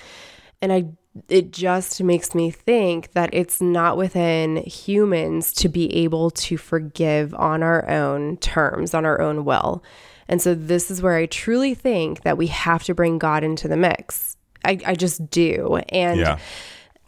[0.63, 0.87] And I
[1.29, 7.35] it just makes me think that it's not within humans to be able to forgive
[7.35, 9.83] on our own terms, on our own will.
[10.29, 13.67] And so this is where I truly think that we have to bring God into
[13.67, 14.37] the mix.
[14.65, 15.81] I, I just do.
[15.89, 16.39] And yeah.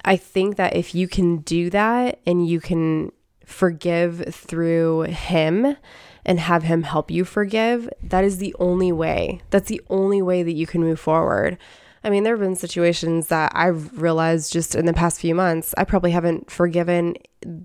[0.05, 3.12] I think that if you can do that and you can
[3.51, 5.76] forgive through Him
[6.24, 9.40] and have Him help you forgive, that is the only way.
[9.51, 11.59] That's the only way that you can move forward.
[12.03, 15.74] I mean, there have been situations that I've realized just in the past few months,
[15.76, 17.16] I probably haven't forgiven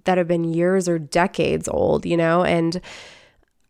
[0.03, 2.43] that have been years or decades old, you know?
[2.43, 2.81] And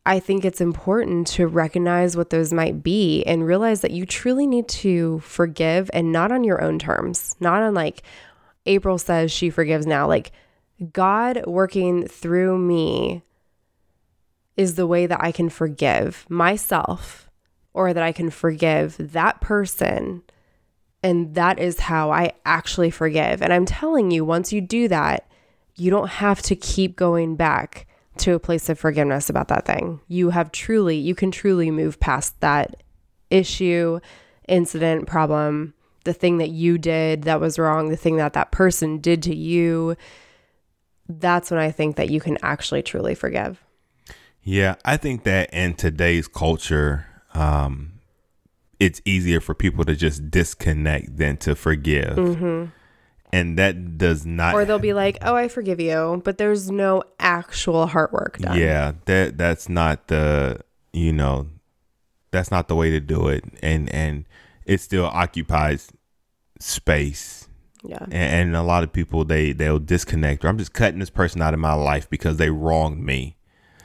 [0.08, 4.48] I think it's important to recognize what those might be and realize that you truly
[4.48, 8.04] need to forgive and not on your own terms, not on like
[8.66, 10.08] April says she forgives now.
[10.08, 10.32] Like
[10.92, 13.24] God working through me
[14.58, 17.30] is the way that I can forgive myself
[17.74, 20.24] or that I can forgive that person
[21.06, 23.44] and that is how I actually forgive.
[23.44, 25.30] And I'm telling you, once you do that,
[25.76, 27.86] you don't have to keep going back
[28.18, 30.00] to a place of forgiveness about that thing.
[30.08, 32.82] You have truly, you can truly move past that
[33.30, 34.00] issue,
[34.48, 38.98] incident, problem, the thing that you did that was wrong, the thing that that person
[38.98, 39.96] did to you.
[41.08, 43.64] That's when I think that you can actually truly forgive.
[44.42, 47.94] Yeah, I think that in today's culture, um,
[48.80, 52.16] it's easier for people to just disconnect than to forgive.
[52.16, 52.66] Mm-hmm.
[53.34, 54.54] And that does not.
[54.54, 58.58] Or they'll be like, "Oh, I forgive you," but there's no actual heart work done.
[58.58, 60.62] Yeah, that that's not the
[60.94, 61.48] you know,
[62.32, 64.26] that's not the way to do it, and and
[64.66, 65.92] it still occupies
[66.60, 67.45] space.
[67.88, 68.04] Yeah.
[68.04, 70.44] And, and a lot of people they they'll disconnect.
[70.44, 73.38] Or I'm just cutting this person out of my life because they wronged me.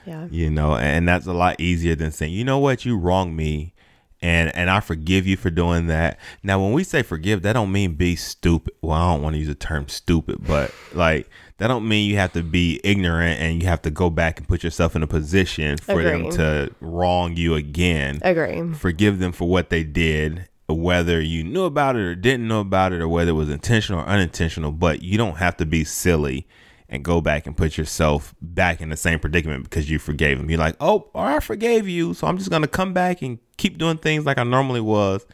[0.07, 0.27] Yeah.
[0.31, 3.75] You know, and that's a lot easier than saying, you know what, you wronged me
[4.23, 6.19] and and I forgive you for doing that.
[6.43, 8.75] Now, when we say forgive, that don't mean be stupid.
[8.83, 11.29] Well, I don't want to use the term stupid, but like
[11.59, 14.49] that don't mean you have to be ignorant and you have to go back and
[14.49, 16.23] put yourself in a position for Agree.
[16.23, 18.19] them to wrong you again.
[18.23, 18.75] Agree.
[18.75, 22.93] Forgive them for what they did, whether you knew about it or didn't know about
[22.93, 24.73] it, or whether it was intentional or unintentional.
[24.73, 26.47] But you don't have to be silly
[26.89, 30.51] and go back and put yourself back in the same predicament because you forgave him.
[30.51, 33.97] You're like, oh, I forgave you, so I'm just gonna come back and keep doing
[33.99, 35.25] things like I normally was.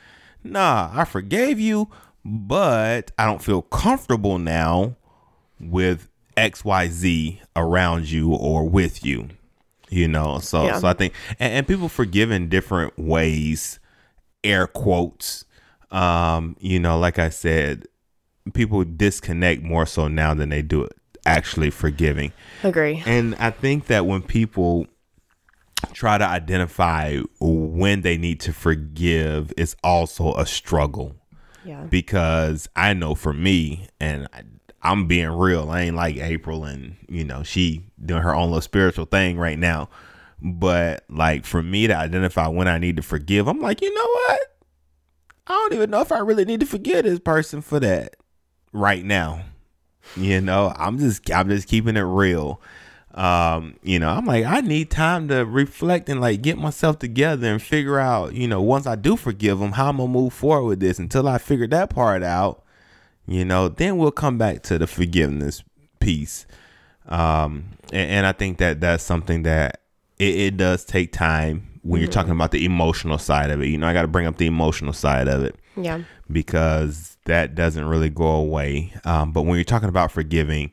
[0.44, 1.88] Nah, I forgave you,
[2.24, 4.96] but I don't feel comfortable now
[5.58, 9.28] with XYZ around you or with you.
[9.88, 10.78] You know, so Yeah.
[10.80, 13.78] so I think and, and people forgive in different ways,
[14.46, 15.44] air quotes.
[15.90, 17.86] Um, you know, like I said,
[18.54, 20.88] people disconnect more so now than they do
[21.24, 22.32] actually forgiving.
[22.62, 23.02] Agree.
[23.06, 24.86] And I think that when people
[25.92, 31.16] try to identify when they need to forgive, it's also a struggle
[31.64, 31.82] Yeah.
[31.84, 34.42] because I know for me, and I,
[34.82, 38.60] I'm being real, I ain't like April, and you know, she doing her own little
[38.60, 39.88] spiritual thing right now.
[40.40, 44.06] But like for me to identify when I need to forgive, I'm like, you know
[44.06, 44.40] what?
[45.46, 48.16] I don't even know if I really need to forgive this person for that
[48.72, 49.44] right now.
[50.16, 52.60] You know, I'm just I'm just keeping it real.
[53.14, 57.50] Um, you know, I'm like I need time to reflect and like get myself together
[57.50, 60.68] and figure out, you know, once I do forgive them, how I'm gonna move forward
[60.68, 60.98] with this.
[60.98, 62.62] Until I figure that part out,
[63.26, 65.64] you know, then we'll come back to the forgiveness
[65.98, 66.46] piece.
[67.08, 69.80] Um, and, and I think that that's something that
[70.18, 72.14] it, it does take time when you're mm-hmm.
[72.14, 73.68] talking about the emotional side of it.
[73.68, 76.02] You know, I got to bring up the emotional side of it Yeah.
[76.30, 78.92] because that doesn't really go away.
[79.04, 80.72] Um, but when you're talking about forgiving,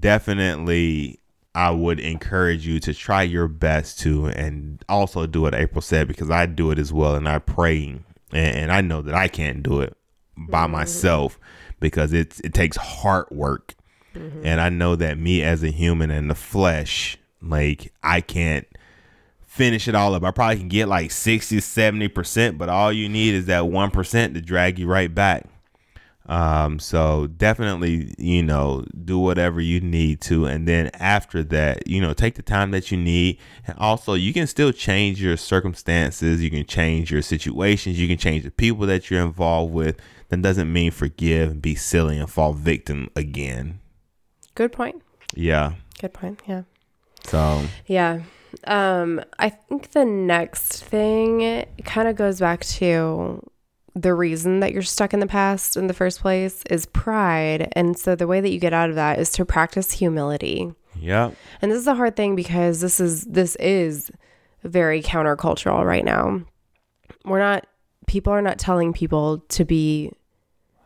[0.00, 1.20] definitely
[1.54, 6.08] I would encourage you to try your best to, and also do what April said
[6.08, 7.86] because I do it as well, and I pray,
[8.32, 9.96] and, and I know that I can't do it
[10.36, 10.72] by mm-hmm.
[10.72, 11.38] myself
[11.78, 13.74] because it's it takes hard work,
[14.14, 14.44] mm-hmm.
[14.44, 18.66] and I know that me as a human in the flesh, like I can't
[19.54, 20.24] finish it all up.
[20.24, 24.40] I probably can get like 60, 70%, but all you need is that 1% to
[24.40, 25.46] drag you right back.
[26.26, 30.46] Um, so definitely, you know, do whatever you need to.
[30.46, 33.38] And then after that, you know, take the time that you need.
[33.66, 36.42] And also, you can still change your circumstances.
[36.42, 38.00] You can change your situations.
[38.00, 40.00] You can change the people that you're involved with.
[40.30, 43.80] That doesn't mean forgive and be silly and fall victim again.
[44.54, 45.02] Good point.
[45.34, 45.74] Yeah.
[46.00, 46.40] Good point.
[46.48, 46.62] Yeah.
[47.26, 48.20] So, Yeah.
[48.66, 53.44] Um, I think the next thing kind of goes back to
[53.96, 57.68] the reason that you're stuck in the past in the first place is pride.
[57.72, 60.72] And so the way that you get out of that is to practice humility.
[60.98, 61.30] yeah.
[61.62, 64.10] And this is a hard thing because this is this is
[64.62, 66.42] very countercultural right now.
[67.24, 67.66] We're not
[68.06, 70.12] people are not telling people to be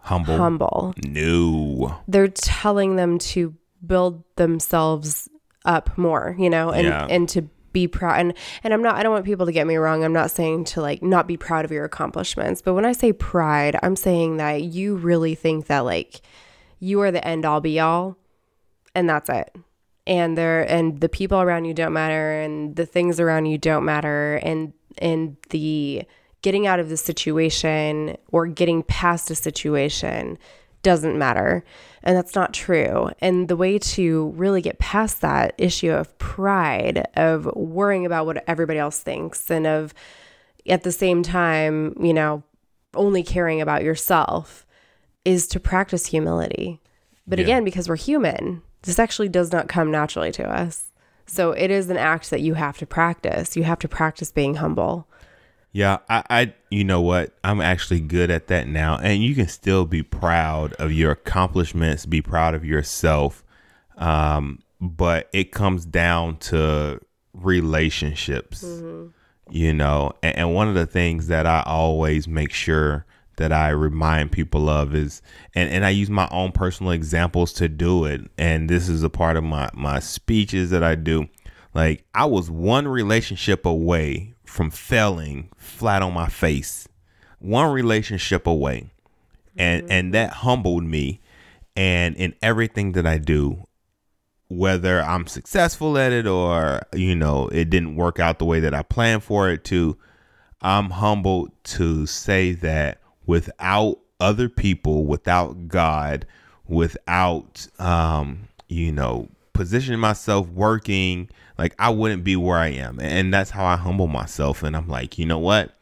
[0.00, 0.36] Humble.
[0.38, 0.94] humble.
[1.04, 2.00] no.
[2.08, 3.54] They're telling them to
[3.86, 5.28] build themselves
[5.68, 7.06] up more, you know, and Yeah.
[7.08, 7.42] and to
[7.72, 10.02] be proud and and I'm not I don't want people to get me wrong.
[10.02, 13.12] I'm not saying to like not be proud of your accomplishments, but when I say
[13.12, 16.22] pride, I'm saying that you really think that like
[16.80, 18.16] you are the end all be all
[18.94, 19.54] and that's it.
[20.06, 23.84] And there and the people around you don't matter and the things around you don't
[23.84, 26.04] matter and and the
[26.40, 30.38] getting out of the situation or getting past a situation
[30.82, 31.64] doesn't matter.
[32.08, 33.10] And that's not true.
[33.20, 38.42] And the way to really get past that issue of pride, of worrying about what
[38.48, 39.92] everybody else thinks, and of
[40.66, 42.42] at the same time, you know,
[42.94, 44.66] only caring about yourself
[45.26, 46.80] is to practice humility.
[47.26, 47.44] But Yeah.
[47.44, 50.84] again, because we're human, this actually does not come naturally to us.
[51.26, 53.54] So it is an act that you have to practice.
[53.54, 55.06] You have to practice being humble.
[55.72, 57.34] Yeah, I, I, you know what?
[57.44, 62.06] I'm actually good at that now, and you can still be proud of your accomplishments,
[62.06, 63.44] be proud of yourself,
[63.96, 67.00] um, but it comes down to
[67.34, 68.62] relationships,
[69.50, 70.12] you know.
[70.22, 73.04] And, and one of the things that I always make sure
[73.36, 75.22] that I remind people of is,
[75.54, 79.10] and, and I use my own personal examples to do it, and this is a
[79.10, 81.28] part of my my speeches that I do.
[81.74, 86.88] Like I was one relationship away from failing flat on my face.
[87.38, 88.90] One relationship away.
[89.56, 91.20] And and that humbled me
[91.76, 93.64] and in everything that I do
[94.50, 98.72] whether I'm successful at it or you know it didn't work out the way that
[98.72, 99.98] I planned for it to
[100.60, 106.26] I'm humbled to say that without other people, without God,
[106.66, 109.28] without um, you know,
[109.58, 111.28] positioning myself working,
[111.58, 113.00] like I wouldn't be where I am.
[113.00, 114.62] And that's how I humble myself.
[114.62, 115.74] And I'm like, you know what?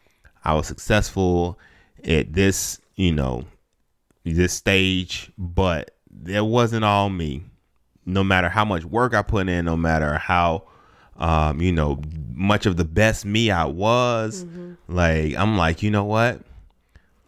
[0.42, 1.58] I was successful
[2.02, 3.44] at this, you know,
[4.24, 5.90] this stage, but
[6.26, 7.42] it wasn't all me.
[8.06, 10.62] No matter how much work I put in, no matter how
[11.18, 12.00] um, you know,
[12.34, 14.44] much of the best me I was.
[14.88, 16.40] Like, I'm like, you know what?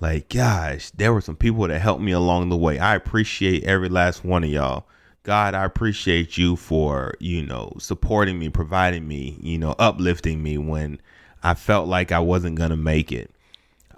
[0.00, 2.78] Like, gosh, there were some people that helped me along the way.
[2.78, 4.86] I appreciate every last one of y'all.
[5.28, 10.56] God, I appreciate you for, you know, supporting me, providing me, you know, uplifting me
[10.56, 11.02] when
[11.42, 13.30] I felt like I wasn't going to make it.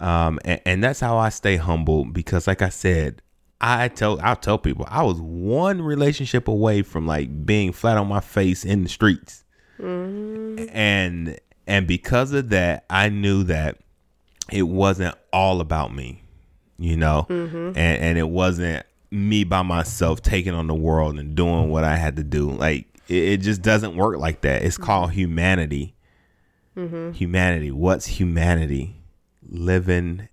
[0.01, 3.23] Um, and, and that's how I stay humble because, like I said,
[3.61, 8.09] I tell I'll tell people I was one relationship away from like being flat on
[8.09, 9.45] my face in the streets.
[9.79, 13.79] And and because of that, I knew that
[14.51, 16.25] it wasn't all about me,
[16.77, 21.71] you know, and and it wasn't me by myself taking on the world and doing
[21.71, 22.51] what I had to do.
[22.51, 24.63] Like it, it just doesn't work like that.
[24.63, 24.85] It's mm-hmm.
[24.85, 25.95] called humanity.
[26.77, 27.13] Mm-hmm.
[27.13, 27.71] Humanity.
[27.71, 28.97] What's humanity?
[29.49, 30.29] Living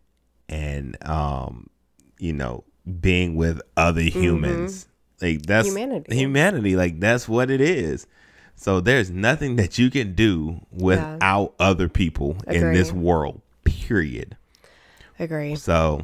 [0.48, 1.70] and um,
[2.20, 2.64] you know,
[3.02, 4.22] being with other mm-hmm.
[4.22, 4.88] humans.
[5.22, 6.16] Like that's Humanity.
[6.16, 6.76] Humanity.
[6.76, 8.06] Like that's what it is.
[8.56, 13.42] So there's nothing that you can do without other people in this world.
[13.64, 14.36] Period.
[15.20, 15.56] Agree.
[15.56, 16.02] So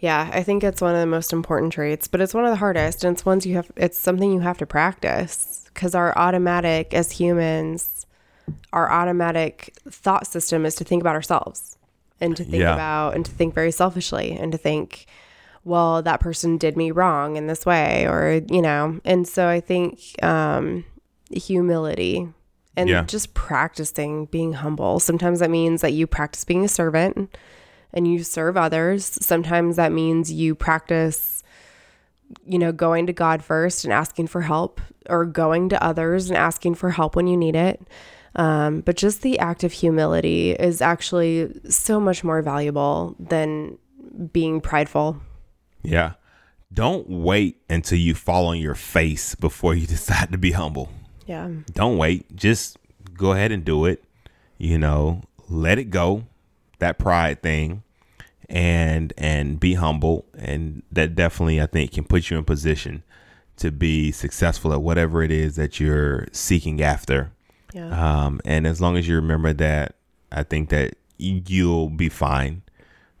[0.00, 2.56] Yeah, I think it's one of the most important traits, but it's one of the
[2.56, 3.70] hardest, and it's ones you have.
[3.76, 8.06] It's something you have to practice because our automatic as humans,
[8.72, 11.78] our automatic thought system is to think about ourselves
[12.20, 12.74] and to think Yeah.
[12.74, 15.06] about and to think very selfishly and to think,
[15.64, 19.00] well, that person did me wrong in this way, or you know.
[19.04, 20.84] And so I think um,
[21.30, 22.28] humility
[22.76, 23.02] and Yeah.
[23.02, 25.00] just practicing being humble.
[25.00, 27.36] Sometimes that means that you practice being a servant
[27.92, 29.04] and you serve others.
[29.20, 31.42] Sometimes that means you practice,
[32.46, 36.36] you know, going to God first and asking for help, or going to others and
[36.36, 37.80] asking for help when you need it.
[38.36, 43.78] Um, but just the act of humility is actually so much more valuable than
[44.32, 45.20] being prideful.
[45.82, 46.12] yeah.
[46.70, 50.90] Don't wait until you fall on your face before you decide to be humble.
[51.26, 51.48] Yeah.
[51.72, 52.78] don't wait just
[53.14, 54.02] go ahead and do it
[54.56, 56.24] you know let it go
[56.78, 57.82] that pride thing
[58.48, 60.24] and and be humble.
[60.36, 63.02] And that definitely i think can put you in position
[63.56, 67.32] to be successful at whatever it is that you're seeking after.
[67.74, 67.90] Yeah.
[68.24, 69.96] um, and as long as you remember that
[70.32, 72.62] i think that you'll be fine.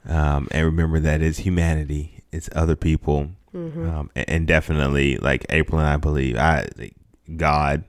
[0.08, 2.22] Um, and remember that it's humanity.
[2.32, 3.30] It's other people.
[3.54, 6.68] Um, and, and definitely like april and i believe i
[7.36, 7.84] god.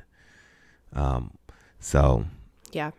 [0.93, 1.32] Um,
[1.80, 2.26] so
[2.72, 2.91] Yeah.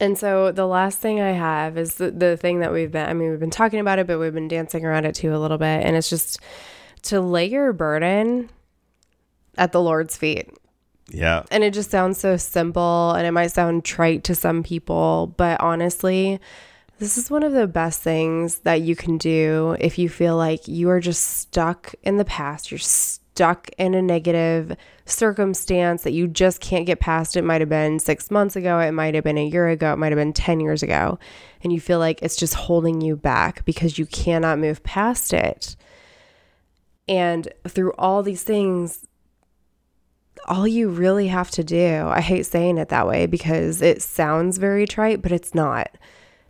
[0.00, 3.12] And so the last thing I have is the, the thing that we've been, I
[3.12, 5.58] mean, we've been talking about it, but we've been dancing around it too a little
[5.58, 5.84] bit.
[5.84, 6.40] And it's just
[7.02, 8.48] to lay your burden
[9.58, 10.48] at the Lord's feet.
[11.08, 15.34] yeah And it just sounds so simple and it might sound trite to some people,
[15.36, 16.40] but honestly,
[16.98, 20.66] this is one of the best things that you can do if you feel like
[20.66, 22.70] you are just stuck in the past.
[22.70, 23.29] You're stuck
[23.78, 24.76] in a negative
[25.06, 27.36] circumstance that you just can't get past.
[27.36, 29.96] It might have been six months ago, it might have been a year ago, it
[29.96, 31.18] might have been 10 years ago.
[31.62, 35.76] And you feel like it's just holding you back because you cannot move past it.
[37.08, 39.06] And through all these things,
[40.46, 44.58] all you really have to do, I hate saying it that way because it sounds
[44.58, 45.90] very trite, but it's not.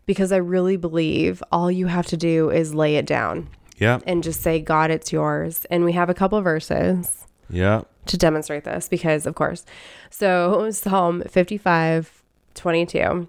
[0.06, 3.48] Because I really believe all you have to do is lay it down
[3.80, 5.66] yeah and just say, God, it's yours.
[5.70, 9.66] And we have a couple verses yeah to demonstrate this because, of course.
[10.10, 12.22] So, Psalm 55
[12.54, 13.28] 22.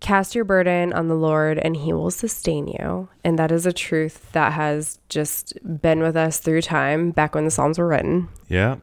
[0.00, 3.08] Cast your burden on the Lord and he will sustain you.
[3.24, 7.44] And that is a truth that has just been with us through time, back when
[7.44, 8.28] the Psalms were written.
[8.48, 8.76] yeah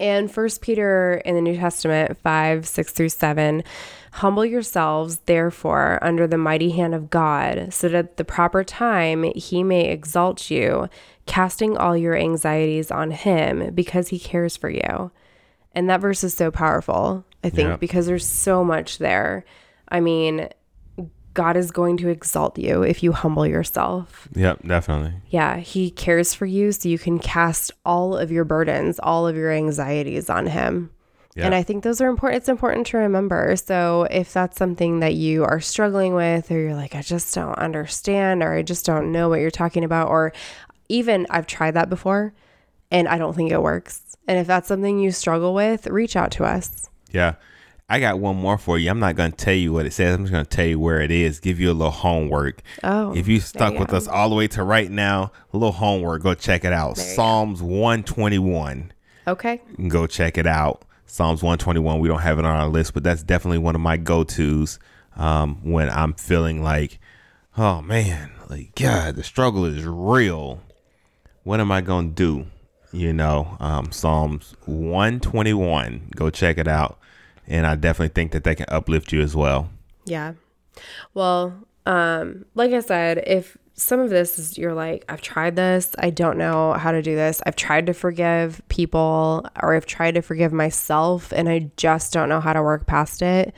[0.00, 3.62] And First Peter in the New Testament 5, 6 through 7,
[4.12, 9.22] humble yourselves, therefore, under the mighty hand of God, so that at the proper time
[9.34, 10.88] he may exalt you,
[11.26, 15.10] casting all your anxieties on him, because he cares for you.
[15.74, 17.76] And that verse is so powerful, I think, Yeah.
[17.76, 19.44] because there's so much there.
[19.88, 20.48] I mean,
[21.34, 24.28] God is going to exalt you if you humble yourself.
[24.34, 25.14] Yep, definitely.
[25.28, 29.36] Yeah, he cares for you so you can cast all of your burdens, all of
[29.36, 30.90] your anxieties on him.
[31.34, 31.46] Yeah.
[31.46, 32.42] And I think those are important.
[32.42, 33.56] It's important to remember.
[33.56, 37.58] So if that's something that you are struggling with, or you're like, I just don't
[37.58, 40.32] understand, or I just don't know what you're talking about, or
[40.88, 42.32] even I've tried that before
[42.92, 44.16] and I don't think it works.
[44.28, 46.88] And if that's something you struggle with, reach out to us.
[47.10, 47.34] Yeah.
[47.88, 48.90] I got one more for you.
[48.90, 50.14] I'm not going to tell you what it says.
[50.14, 51.38] I'm just going to tell you where it is.
[51.38, 52.62] Give you a little homework.
[52.82, 53.96] Oh, If you stuck you with go.
[53.98, 56.22] us all the way to right now, a little homework.
[56.22, 56.96] Go check it out.
[56.96, 57.14] There.
[57.14, 58.92] Psalms 121.
[59.28, 59.60] Okay.
[59.88, 60.82] Go check it out.
[61.06, 62.00] Psalms 121.
[62.00, 64.78] We don't have it on our list, but that's definitely one of my go tos
[65.16, 66.98] um, when I'm feeling like,
[67.58, 70.60] oh man, like God, the struggle is real.
[71.44, 72.46] What am I gonna do?
[72.92, 76.08] You know, um, Psalms 121.
[76.16, 76.98] Go check it out,
[77.48, 79.70] and I definitely think that they can uplift you as well.
[80.04, 80.34] Yeah.
[81.14, 81.54] Well,
[81.86, 86.10] um, like I said, if some of this is you're like, I've tried this, I
[86.10, 87.42] don't know how to do this.
[87.46, 92.28] I've tried to forgive people or I've tried to forgive myself and I just don't
[92.28, 93.52] know how to work past it.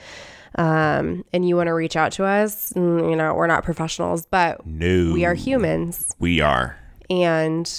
[0.54, 4.24] Um, and you want to reach out to us, mm, you know, we're not professionals,
[4.24, 6.78] but No, we are humans We are.
[7.10, 7.70] and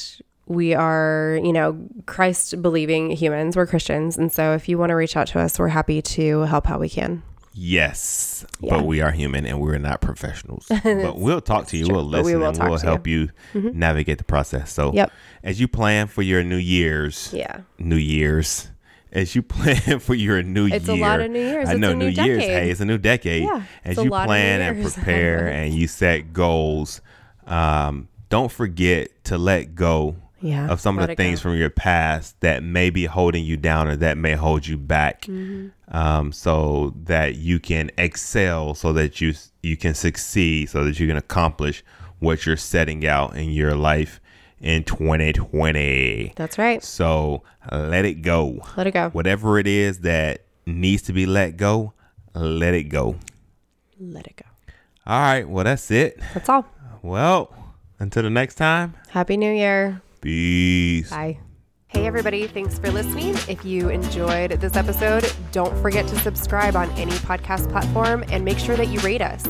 [0.48, 3.56] we are, you know, Christ believing humans.
[3.56, 4.18] We're Christians.
[4.18, 6.80] And so if you want to reach out to us, we're happy to help how
[6.80, 7.24] we can.
[7.60, 8.78] Yes, Yeah.
[8.78, 10.68] but we are human and we're not professionals.
[10.84, 11.86] but we'll talk to you.
[11.88, 13.28] true, We'll but we listen will and we'll to you.
[13.54, 13.60] Mm-hmm.
[13.60, 14.72] help you navigate the process.
[14.72, 15.12] So, Yep.
[15.44, 17.62] as you plan for your New Year's, Yeah.
[17.80, 18.68] New Year's,
[19.12, 20.76] as you plan for your new year.
[20.76, 21.68] It's a lot of New Years.
[21.68, 22.40] I It's know a new New Year's.
[22.44, 22.50] decade.
[22.64, 23.44] Hey, it's a new decade.
[23.44, 27.02] Yeah, as it's you lot of New plan and prepare and you set goals,
[27.48, 31.50] um, don't forget to let go Yeah, of some of the things go.
[31.50, 35.22] from your past that may be holding you down or that may hold you back,
[35.24, 35.96] Mm-hmm.
[35.98, 39.34] um, so that you can excel, so that you
[39.64, 41.84] you can succeed, so that you can accomplish
[42.20, 44.20] what you're setting out in your life
[44.60, 46.34] in 2020.
[46.36, 46.84] That's right.
[46.84, 48.62] So let it go.
[48.76, 49.10] Let it go.
[49.10, 51.94] Whatever it is that needs to be let go,
[52.34, 53.16] let it go.
[54.00, 54.46] Let it go.
[55.06, 55.48] All right.
[55.48, 56.20] Well, that's it.
[56.34, 56.66] That's all.
[57.02, 57.54] Well,
[58.00, 60.02] until the next time, Happy New Year.
[60.28, 61.10] Peace.
[61.10, 61.40] Bye.
[61.88, 62.46] Hey, everybody.
[62.48, 63.36] Thanks for listening.
[63.48, 68.60] If you enjoyed this episode, don't forget to subscribe on any podcast platform and make
[68.60, 69.46] sure that you rate us.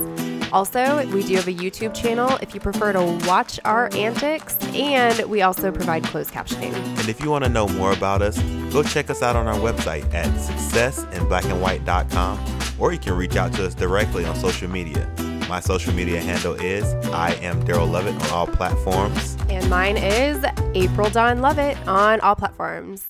[0.53, 5.19] Also, we do have a YouTube channel if you prefer to watch our antics, and
[5.27, 6.73] we also provide closed captioning.
[6.73, 8.39] And if you want to know more about us,
[8.71, 12.39] go check us out on our website at successinblackandwhite.com
[12.79, 15.11] or you can reach out to us directly on social media.
[15.47, 16.83] My social media handle is
[17.13, 19.37] I am Daryl Lovett on all platforms.
[19.49, 20.43] And mine is
[20.75, 23.07] April Dawn Lovett on all platforms.